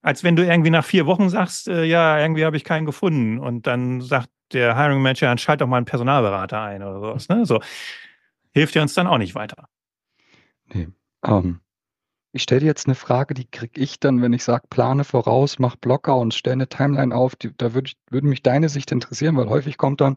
als 0.02 0.24
wenn 0.24 0.36
du 0.36 0.44
irgendwie 0.44 0.70
nach 0.70 0.84
vier 0.84 1.06
Wochen 1.06 1.28
sagst, 1.28 1.68
äh, 1.68 1.84
ja, 1.84 2.18
irgendwie 2.18 2.44
habe 2.44 2.56
ich 2.56 2.64
keinen 2.64 2.86
gefunden 2.86 3.38
und 3.38 3.66
dann 3.66 4.00
sagt 4.00 4.30
der 4.52 4.76
Hiring 4.76 5.02
Manager, 5.02 5.26
dann 5.26 5.38
schalt 5.38 5.60
doch 5.60 5.66
mal 5.66 5.76
einen 5.76 5.86
Personalberater 5.86 6.60
ein 6.60 6.82
oder 6.82 7.00
sowas. 7.00 7.28
Ne? 7.28 7.46
So 7.46 7.60
hilft 8.52 8.74
dir 8.74 8.82
uns 8.82 8.94
dann 8.94 9.06
auch 9.06 9.18
nicht 9.18 9.34
weiter. 9.34 9.68
Nee. 10.72 10.88
Um, 11.22 11.44
ähm, 11.44 11.60
Ich 12.32 12.42
stelle 12.42 12.60
dir 12.60 12.66
jetzt 12.66 12.86
eine 12.86 12.94
Frage, 12.94 13.34
die 13.34 13.48
kriege 13.48 13.80
ich 13.80 14.00
dann, 14.00 14.22
wenn 14.22 14.32
ich 14.32 14.44
sage, 14.44 14.66
plane 14.70 15.04
voraus, 15.04 15.58
mach 15.58 15.76
Blocker 15.76 16.16
und 16.16 16.32
stelle 16.32 16.54
eine 16.54 16.68
Timeline 16.68 17.14
auf. 17.14 17.36
Die, 17.36 17.56
da 17.56 17.74
würde 17.74 17.92
würd 18.08 18.24
mich 18.24 18.42
deine 18.42 18.68
Sicht 18.68 18.92
interessieren, 18.92 19.36
weil 19.36 19.48
häufig 19.48 19.76
kommt 19.76 20.00
dann, 20.00 20.16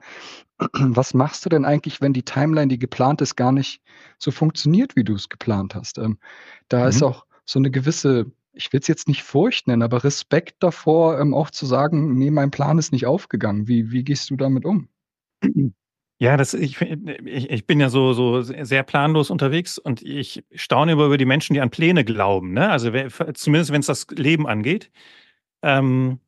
was 0.73 1.13
machst 1.13 1.45
du 1.45 1.49
denn 1.49 1.65
eigentlich, 1.65 2.01
wenn 2.01 2.13
die 2.13 2.23
Timeline, 2.23 2.67
die 2.67 2.79
geplant 2.79 3.21
ist, 3.21 3.35
gar 3.35 3.51
nicht 3.51 3.81
so 4.17 4.31
funktioniert, 4.31 4.95
wie 4.95 5.03
du 5.03 5.15
es 5.15 5.29
geplant 5.29 5.75
hast? 5.75 5.97
Ähm, 5.97 6.17
da 6.69 6.83
mhm. 6.83 6.89
ist 6.89 7.03
auch 7.03 7.25
so 7.45 7.59
eine 7.59 7.71
gewisse, 7.71 8.31
ich 8.53 8.71
will 8.71 8.79
es 8.79 8.87
jetzt 8.87 9.07
nicht 9.07 9.23
Furcht 9.23 9.67
nennen, 9.67 9.81
aber 9.81 10.03
Respekt 10.03 10.61
davor, 10.61 11.19
ähm, 11.19 11.33
auch 11.33 11.49
zu 11.49 11.65
sagen, 11.65 12.15
nee, 12.15 12.31
mein 12.31 12.51
Plan 12.51 12.77
ist 12.77 12.91
nicht 12.91 13.05
aufgegangen. 13.05 13.67
Wie, 13.67 13.91
wie 13.91 14.03
gehst 14.03 14.29
du 14.29 14.35
damit 14.35 14.65
um? 14.65 14.87
Ja, 16.19 16.37
das, 16.37 16.53
ich, 16.53 16.79
ich, 16.79 17.49
ich 17.49 17.67
bin 17.67 17.79
ja 17.79 17.89
so, 17.89 18.13
so 18.13 18.41
sehr 18.41 18.83
planlos 18.83 19.29
unterwegs 19.29 19.77
und 19.77 20.01
ich 20.01 20.45
staune 20.53 20.93
über 20.93 21.17
die 21.17 21.25
Menschen, 21.25 21.53
die 21.53 21.59
an 21.59 21.69
Pläne 21.69 22.05
glauben. 22.05 22.53
Ne? 22.53 22.69
Also 22.69 22.91
zumindest, 23.33 23.71
wenn 23.71 23.81
es 23.81 23.87
das 23.87 24.07
Leben 24.11 24.47
angeht. 24.47 24.89
Ähm, 25.63 26.19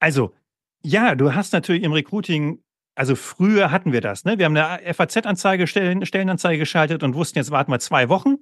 also, 0.00 0.34
ja, 0.82 1.14
du 1.14 1.34
hast 1.34 1.52
natürlich 1.52 1.82
im 1.82 1.92
Recruiting, 1.92 2.62
also 2.94 3.14
früher 3.14 3.70
hatten 3.70 3.92
wir 3.92 4.00
das. 4.00 4.24
Ne? 4.24 4.38
Wir 4.38 4.44
haben 4.44 4.56
eine 4.56 4.92
FAZ-Anzeige, 4.92 5.66
Stellen, 5.66 6.04
Stellenanzeige 6.04 6.58
geschaltet 6.58 7.02
und 7.02 7.14
wussten, 7.14 7.38
jetzt 7.38 7.50
warten 7.50 7.72
wir 7.72 7.78
zwei 7.78 8.08
Wochen. 8.08 8.36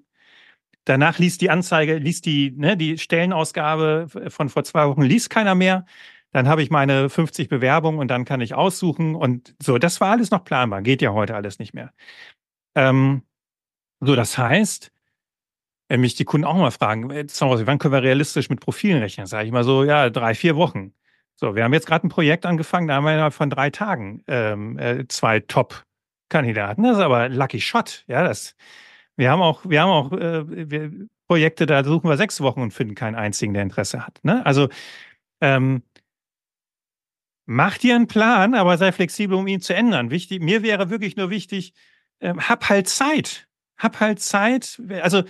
Danach 0.86 1.18
liest 1.18 1.42
die 1.42 1.50
Anzeige, 1.50 1.98
liest 1.98 2.24
die, 2.24 2.52
ne, 2.56 2.76
die 2.76 2.96
Stellenausgabe 2.96 4.06
von 4.28 4.48
vor 4.48 4.64
zwei 4.64 4.88
Wochen, 4.88 5.02
liest 5.02 5.28
keiner 5.28 5.54
mehr 5.54 5.84
dann 6.36 6.48
habe 6.48 6.62
ich 6.62 6.68
meine 6.68 7.08
50 7.08 7.48
Bewerbungen 7.48 7.98
und 7.98 8.08
dann 8.08 8.26
kann 8.26 8.42
ich 8.42 8.52
aussuchen 8.52 9.14
und 9.14 9.54
so. 9.62 9.78
Das 9.78 10.02
war 10.02 10.10
alles 10.10 10.30
noch 10.30 10.44
planbar. 10.44 10.82
Geht 10.82 11.00
ja 11.00 11.14
heute 11.14 11.34
alles 11.34 11.58
nicht 11.58 11.72
mehr. 11.72 11.94
Ähm, 12.74 13.22
so, 14.00 14.14
das 14.14 14.36
heißt, 14.36 14.92
wenn 15.88 16.02
mich 16.02 16.14
die 16.14 16.26
Kunden 16.26 16.44
auch 16.44 16.56
mal 16.56 16.70
fragen, 16.70 17.10
äh, 17.10 17.26
wann 17.26 17.78
können 17.78 17.94
wir 17.94 18.02
realistisch 18.02 18.50
mit 18.50 18.60
Profilen 18.60 18.98
rechnen? 18.98 19.26
Sage 19.26 19.46
ich 19.46 19.52
mal 19.52 19.64
so, 19.64 19.82
ja, 19.82 20.10
drei, 20.10 20.34
vier 20.34 20.56
Wochen. 20.56 20.92
So, 21.36 21.54
wir 21.54 21.64
haben 21.64 21.72
jetzt 21.72 21.86
gerade 21.86 22.06
ein 22.06 22.10
Projekt 22.10 22.44
angefangen, 22.44 22.86
da 22.88 22.96
haben 22.96 23.04
wir 23.04 23.12
innerhalb 23.14 23.32
von 23.32 23.48
drei 23.48 23.70
Tagen 23.70 24.22
ähm, 24.26 24.78
äh, 24.78 25.08
zwei 25.08 25.40
Top-Kandidaten. 25.40 26.82
Das 26.82 26.98
ist 26.98 27.02
aber 27.02 27.30
Lucky 27.30 27.62
Shot. 27.62 28.04
Ja, 28.08 28.22
das, 28.22 28.56
wir 29.16 29.30
haben 29.30 29.42
auch, 29.42 29.68
wir 29.68 29.82
haben 29.82 29.90
auch 29.90 30.12
äh, 30.12 30.70
wir, 30.70 31.08
Projekte, 31.26 31.66
da 31.66 31.82
suchen 31.82 32.08
wir 32.08 32.16
sechs 32.16 32.40
Wochen 32.40 32.60
und 32.60 32.72
finden 32.72 32.94
keinen 32.94 33.16
einzigen, 33.16 33.54
der 33.54 33.62
Interesse 33.62 34.06
hat. 34.06 34.20
Ne? 34.22 34.44
Also 34.46 34.68
ähm, 35.40 35.82
mach 37.46 37.78
dir 37.78 37.94
einen 37.96 38.06
Plan, 38.06 38.54
aber 38.54 38.78
sei 38.78 38.92
flexibel, 38.92 39.36
um 39.36 39.46
ihn 39.46 39.60
zu 39.60 39.74
ändern. 39.74 40.10
Wichtig, 40.10 40.42
mir 40.42 40.62
wäre 40.62 40.90
wirklich 40.90 41.16
nur 41.16 41.30
wichtig, 41.30 41.72
äh, 42.20 42.34
hab 42.34 42.68
halt 42.68 42.88
Zeit. 42.88 43.48
Hab 43.78 44.00
halt 44.00 44.20
Zeit. 44.20 44.80
Also, 45.02 45.24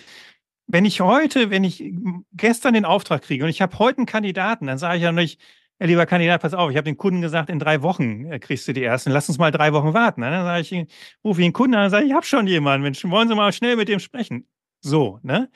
wenn 0.69 0.85
ich 0.85 1.01
heute, 1.01 1.51
wenn 1.51 1.65
ich 1.65 1.93
gestern 2.33 2.75
den 2.75 2.85
Auftrag 2.85 3.23
kriege 3.23 3.45
und 3.45 3.51
ich 3.51 3.63
habe 3.63 3.79
heute 3.79 3.99
einen 3.99 4.07
Kandidaten, 4.07 4.67
dann 4.67 4.79
sage 4.79 4.97
ich 4.97 5.03
ja 5.03 5.13
nicht, 5.13 5.41
ja, 5.79 5.87
lieber 5.87 6.07
Kandidat, 6.07 6.41
pass 6.41 6.55
auf, 6.55 6.71
ich 6.71 6.77
habe 6.77 6.87
den 6.87 6.97
Kunden 6.97 7.21
gesagt, 7.21 7.51
in 7.51 7.59
drei 7.59 7.83
Wochen 7.83 8.33
äh, 8.33 8.39
kriegst 8.39 8.67
du 8.67 8.73
die 8.73 8.83
ersten. 8.83 9.11
Lass 9.11 9.29
uns 9.29 9.39
mal 9.39 9.51
drei 9.51 9.73
Wochen 9.73 9.93
warten. 9.93 10.23
Dann 10.23 10.45
sage 10.45 10.61
ich, 10.63 10.93
rufe 11.23 11.41
ich 11.41 11.47
den 11.47 11.53
Kunden 11.53 11.75
an 11.75 11.85
und 11.85 11.91
sage, 11.91 12.07
ich 12.07 12.13
habe 12.15 12.25
schon 12.25 12.47
jemanden. 12.47 12.83
Mensch, 12.83 13.05
wollen 13.05 13.29
Sie 13.29 13.35
mal 13.35 13.53
schnell 13.53 13.77
mit 13.77 13.89
dem 13.89 14.01
sprechen? 14.01 14.49
So, 14.81 15.21
ne? 15.23 15.51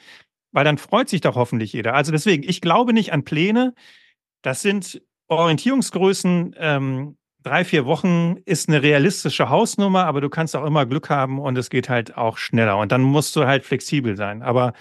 Weil 0.53 0.65
dann 0.65 0.79
freut 0.79 1.09
sich 1.09 1.23
doch 1.23 1.37
hoffentlich 1.37 1.73
jeder. 1.73 1.95
Also 1.95 2.13
deswegen, 2.13 2.43
ich 2.43 2.61
glaube 2.61 2.93
nicht 2.93 3.13
an 3.13 3.25
Pläne. 3.25 3.75
Das 4.43 4.63
sind 4.63 5.03
Orientierungsgrößen, 5.29 6.57
ähm, 6.59 7.17
drei, 7.43 7.65
vier 7.65 7.87
Wochen 7.87 8.37
ist 8.45 8.69
eine 8.69 8.83
realistische 8.83 9.49
Hausnummer, 9.49 10.05
aber 10.07 10.21
du 10.21 10.29
kannst 10.29 10.57
auch 10.57 10.65
immer 10.65 10.87
Glück 10.87 11.09
haben 11.09 11.39
und 11.39 11.57
es 11.57 11.71
geht 11.71 11.89
halt 11.89 12.17
auch 12.17 12.37
schneller. 12.37 12.79
Und 12.79 12.93
dann 12.93 13.03
musst 13.03 13.37
du 13.37 13.47
halt 13.47 13.65
flexibel 13.65 14.17
sein. 14.17 14.43
Aber 14.43 14.75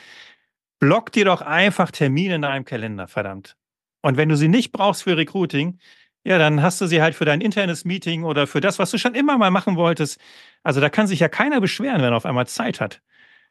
block 0.79 1.11
dir 1.11 1.25
doch 1.25 1.41
einfach 1.41 1.91
Termine 1.91 2.35
in 2.35 2.41
deinem 2.41 2.65
Kalender, 2.65 3.07
verdammt. 3.07 3.55
Und 4.01 4.17
wenn 4.17 4.29
du 4.29 4.37
sie 4.37 4.47
nicht 4.47 4.71
brauchst 4.71 5.03
für 5.03 5.17
Recruiting, 5.17 5.79
ja, 6.23 6.37
dann 6.37 6.61
hast 6.61 6.81
du 6.81 6.87
sie 6.87 7.01
halt 7.01 7.15
für 7.15 7.25
dein 7.25 7.41
internes 7.41 7.85
Meeting 7.85 8.23
oder 8.23 8.45
für 8.47 8.61
das, 8.61 8.79
was 8.79 8.91
du 8.91 8.97
schon 8.97 9.15
immer 9.15 9.37
mal 9.37 9.51
machen 9.51 9.75
wolltest. 9.77 10.19
Also 10.63 10.81
da 10.81 10.89
kann 10.89 11.07
sich 11.07 11.19
ja 11.19 11.29
keiner 11.29 11.61
beschweren, 11.61 12.01
wenn 12.01 12.11
er 12.11 12.17
auf 12.17 12.25
einmal 12.25 12.47
Zeit 12.47 12.81
hat. 12.81 13.01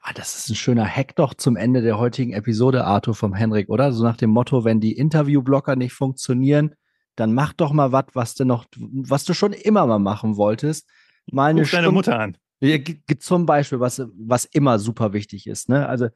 Ah, 0.01 0.13
das 0.15 0.37
ist 0.37 0.49
ein 0.49 0.55
schöner 0.55 0.87
Hack 0.87 1.17
doch 1.17 1.35
zum 1.35 1.57
Ende 1.57 1.83
der 1.83 1.99
heutigen 1.99 2.33
Episode, 2.33 2.85
Arthur 2.85 3.15
vom 3.15 3.35
Henrik, 3.35 3.69
oder? 3.69 3.93
So 3.93 4.05
nach 4.05 4.17
dem 4.17 4.31
Motto, 4.31 4.65
wenn 4.65 4.81
die 4.81 4.93
Interviewblocker 4.93 5.77
nicht 5.77 5.93
funktionieren, 5.93 6.75
dann 7.17 7.35
mach 7.35 7.53
doch 7.53 7.73
mal 7.73 7.91
was, 7.91 8.05
was 8.13 8.35
du 8.35 8.45
noch, 8.45 8.67
was 8.77 9.25
du 9.25 9.35
schon 9.35 9.53
immer 9.53 9.87
mal 9.87 9.99
machen 9.99 10.37
wolltest. 10.37 10.89
Mal 11.31 11.51
eine 11.51 11.61
Ruf 11.63 11.71
deine 11.71 11.91
Mutter 11.91 12.19
an. 12.19 12.37
Zum 13.21 13.47
Beispiel, 13.47 13.81
was, 13.81 14.03
was 14.19 14.45
immer 14.45 14.79
super 14.79 15.13
wichtig 15.13 15.47
ist, 15.47 15.69
ne? 15.69 15.89
Also, 15.89 16.09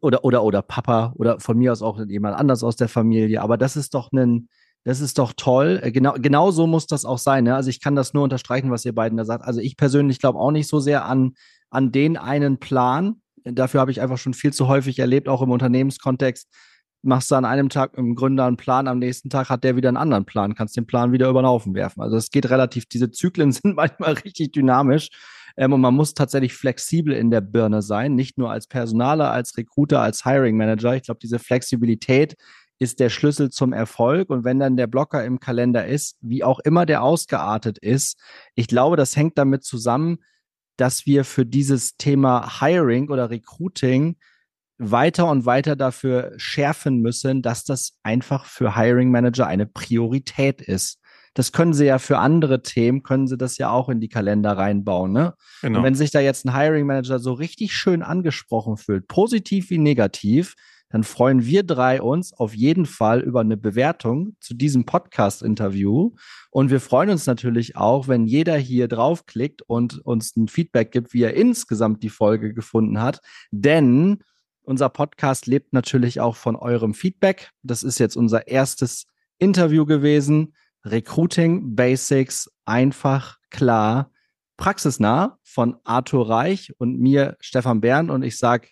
oder, 0.00 0.24
oder, 0.24 0.42
oder 0.42 0.62
Papa 0.62 1.12
oder 1.16 1.38
von 1.38 1.56
mir 1.56 1.72
aus 1.72 1.82
auch 1.82 2.00
jemand 2.08 2.36
anders 2.36 2.64
aus 2.64 2.76
der 2.76 2.88
Familie. 2.88 3.40
Aber 3.42 3.56
das 3.56 3.76
ist 3.76 3.94
doch 3.94 4.10
ein, 4.12 4.48
das 4.84 5.00
ist 5.00 5.18
doch 5.18 5.32
toll. 5.36 5.80
Genau, 5.92 6.14
genau 6.14 6.50
so 6.50 6.66
muss 6.66 6.86
das 6.86 7.04
auch 7.04 7.18
sein. 7.18 7.44
Ne? 7.44 7.54
Also 7.54 7.70
ich 7.70 7.80
kann 7.80 7.96
das 7.96 8.12
nur 8.12 8.22
unterstreichen, 8.22 8.70
was 8.70 8.84
ihr 8.84 8.94
beiden 8.94 9.16
da 9.16 9.24
sagt. 9.24 9.44
Also 9.44 9.60
ich 9.60 9.76
persönlich 9.76 10.18
glaube 10.18 10.38
auch 10.38 10.50
nicht 10.50 10.68
so 10.68 10.80
sehr 10.80 11.06
an, 11.06 11.34
an 11.70 11.90
den 11.90 12.16
einen 12.16 12.58
Plan. 12.58 13.22
Dafür 13.44 13.80
habe 13.80 13.90
ich 13.90 14.00
einfach 14.00 14.18
schon 14.18 14.34
viel 14.34 14.52
zu 14.52 14.68
häufig 14.68 14.98
erlebt, 14.98 15.28
auch 15.28 15.42
im 15.42 15.50
Unternehmenskontext, 15.50 16.48
machst 17.02 17.30
du 17.30 17.34
an 17.34 17.44
einem 17.44 17.68
Tag 17.68 17.94
im 17.96 18.14
Gründer 18.14 18.46
einen 18.46 18.56
Plan, 18.56 18.88
am 18.88 18.98
nächsten 18.98 19.28
Tag 19.28 19.50
hat 19.50 19.64
der 19.64 19.76
wieder 19.76 19.88
einen 19.88 19.98
anderen 19.98 20.24
Plan, 20.24 20.54
kannst 20.54 20.76
den 20.76 20.86
Plan 20.86 21.12
wieder 21.12 21.28
über 21.28 21.42
den 21.42 21.46
Haufen 21.46 21.74
werfen. 21.74 22.02
Also 22.02 22.16
es 22.16 22.30
geht 22.30 22.48
relativ, 22.48 22.86
diese 22.86 23.10
Zyklen 23.10 23.52
sind 23.52 23.76
manchmal 23.76 24.14
richtig 24.14 24.52
dynamisch. 24.52 25.10
Ähm, 25.56 25.72
und 25.72 25.80
man 25.80 25.94
muss 25.94 26.14
tatsächlich 26.14 26.54
flexibel 26.54 27.14
in 27.14 27.30
der 27.30 27.40
Birne 27.40 27.82
sein, 27.82 28.14
nicht 28.14 28.38
nur 28.38 28.50
als 28.50 28.66
Personaler, 28.66 29.30
als 29.30 29.56
Recruiter, 29.56 30.00
als 30.00 30.24
Hiring 30.24 30.56
Manager. 30.56 30.94
Ich 30.94 31.04
glaube, 31.04 31.20
diese 31.22 31.38
Flexibilität 31.38 32.36
ist 32.78 33.00
der 33.00 33.08
Schlüssel 33.08 33.50
zum 33.50 33.72
Erfolg. 33.72 34.30
Und 34.30 34.44
wenn 34.44 34.58
dann 34.58 34.76
der 34.76 34.86
Blocker 34.86 35.24
im 35.24 35.40
Kalender 35.40 35.86
ist, 35.86 36.16
wie 36.20 36.44
auch 36.44 36.60
immer 36.60 36.86
der 36.86 37.02
ausgeartet 37.02 37.78
ist, 37.78 38.18
ich 38.54 38.66
glaube, 38.66 38.96
das 38.96 39.16
hängt 39.16 39.38
damit 39.38 39.64
zusammen, 39.64 40.18
dass 40.76 41.06
wir 41.06 41.24
für 41.24 41.46
dieses 41.46 41.96
Thema 41.96 42.60
Hiring 42.60 43.10
oder 43.10 43.30
Recruiting 43.30 44.16
weiter 44.78 45.30
und 45.30 45.46
weiter 45.46 45.76
dafür 45.76 46.32
schärfen 46.36 47.00
müssen, 47.00 47.42
dass 47.42 47.64
das 47.64 47.96
einfach 48.02 48.44
für 48.46 48.76
Hiring 48.76 49.10
Manager 49.10 49.46
eine 49.46 49.66
Priorität 49.66 50.60
ist. 50.60 50.98
Das 51.34 51.52
können 51.52 51.74
sie 51.74 51.86
ja 51.86 51.98
für 51.98 52.18
andere 52.18 52.62
Themen, 52.62 53.02
können 53.02 53.26
sie 53.26 53.36
das 53.36 53.58
ja 53.58 53.70
auch 53.70 53.88
in 53.88 54.00
die 54.00 54.08
Kalender 54.08 54.52
reinbauen. 54.52 55.12
Ne? 55.12 55.34
Genau. 55.62 55.78
Und 55.78 55.84
wenn 55.84 55.94
sich 55.94 56.10
da 56.10 56.20
jetzt 56.20 56.46
ein 56.46 56.56
Hiring 56.56 56.86
Manager 56.86 57.18
so 57.18 57.32
richtig 57.32 57.72
schön 57.72 58.02
angesprochen 58.02 58.76
fühlt, 58.76 59.08
positiv 59.08 59.70
wie 59.70 59.78
negativ, 59.78 60.54
dann 60.94 61.02
freuen 61.02 61.44
wir 61.44 61.64
drei 61.64 62.00
uns 62.00 62.32
auf 62.32 62.54
jeden 62.54 62.86
Fall 62.86 63.20
über 63.20 63.40
eine 63.40 63.56
Bewertung 63.56 64.36
zu 64.38 64.54
diesem 64.54 64.84
Podcast-Interview. 64.84 66.12
Und 66.52 66.70
wir 66.70 66.78
freuen 66.78 67.10
uns 67.10 67.26
natürlich 67.26 67.76
auch, 67.76 68.06
wenn 68.06 68.26
jeder 68.26 68.56
hier 68.56 68.86
draufklickt 68.86 69.62
und 69.62 69.98
uns 70.06 70.36
ein 70.36 70.46
Feedback 70.46 70.92
gibt, 70.92 71.12
wie 71.12 71.22
er 71.22 71.34
insgesamt 71.34 72.04
die 72.04 72.10
Folge 72.10 72.54
gefunden 72.54 73.02
hat. 73.02 73.18
Denn 73.50 74.22
unser 74.62 74.88
Podcast 74.88 75.46
lebt 75.46 75.72
natürlich 75.72 76.20
auch 76.20 76.36
von 76.36 76.54
eurem 76.54 76.94
Feedback. 76.94 77.50
Das 77.64 77.82
ist 77.82 77.98
jetzt 77.98 78.16
unser 78.16 78.46
erstes 78.46 79.06
Interview 79.38 79.86
gewesen. 79.86 80.54
Recruiting 80.84 81.74
Basics, 81.74 82.50
einfach, 82.64 83.38
klar, 83.50 84.10
praxisnah 84.56 85.38
von 85.42 85.76
Arthur 85.84 86.28
Reich 86.28 86.72
und 86.78 86.98
mir, 86.98 87.36
Stefan 87.40 87.80
Bern. 87.80 88.10
Und 88.10 88.22
ich 88.22 88.38
sage 88.38 88.68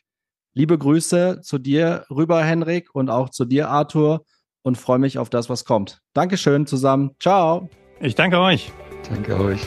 liebe 0.55 0.79
Grüße 0.79 1.40
zu 1.42 1.59
dir 1.59 2.05
rüber, 2.11 2.42
Henrik, 2.44 2.94
und 2.94 3.11
auch 3.11 3.31
zu 3.31 3.44
dir, 3.44 3.68
Arthur, 3.68 4.25
und 4.62 4.79
freue 4.79 4.98
mich 4.98 5.18
auf 5.18 5.31
das, 5.31 5.48
was 5.48 5.64
kommt. 5.64 6.01
Dankeschön 6.12 6.66
zusammen. 6.66 7.16
Ciao. 7.20 7.68
Ich 8.01 8.14
danke 8.14 8.38
euch. 8.38 8.72
Danke 9.09 9.38
euch. 9.38 9.61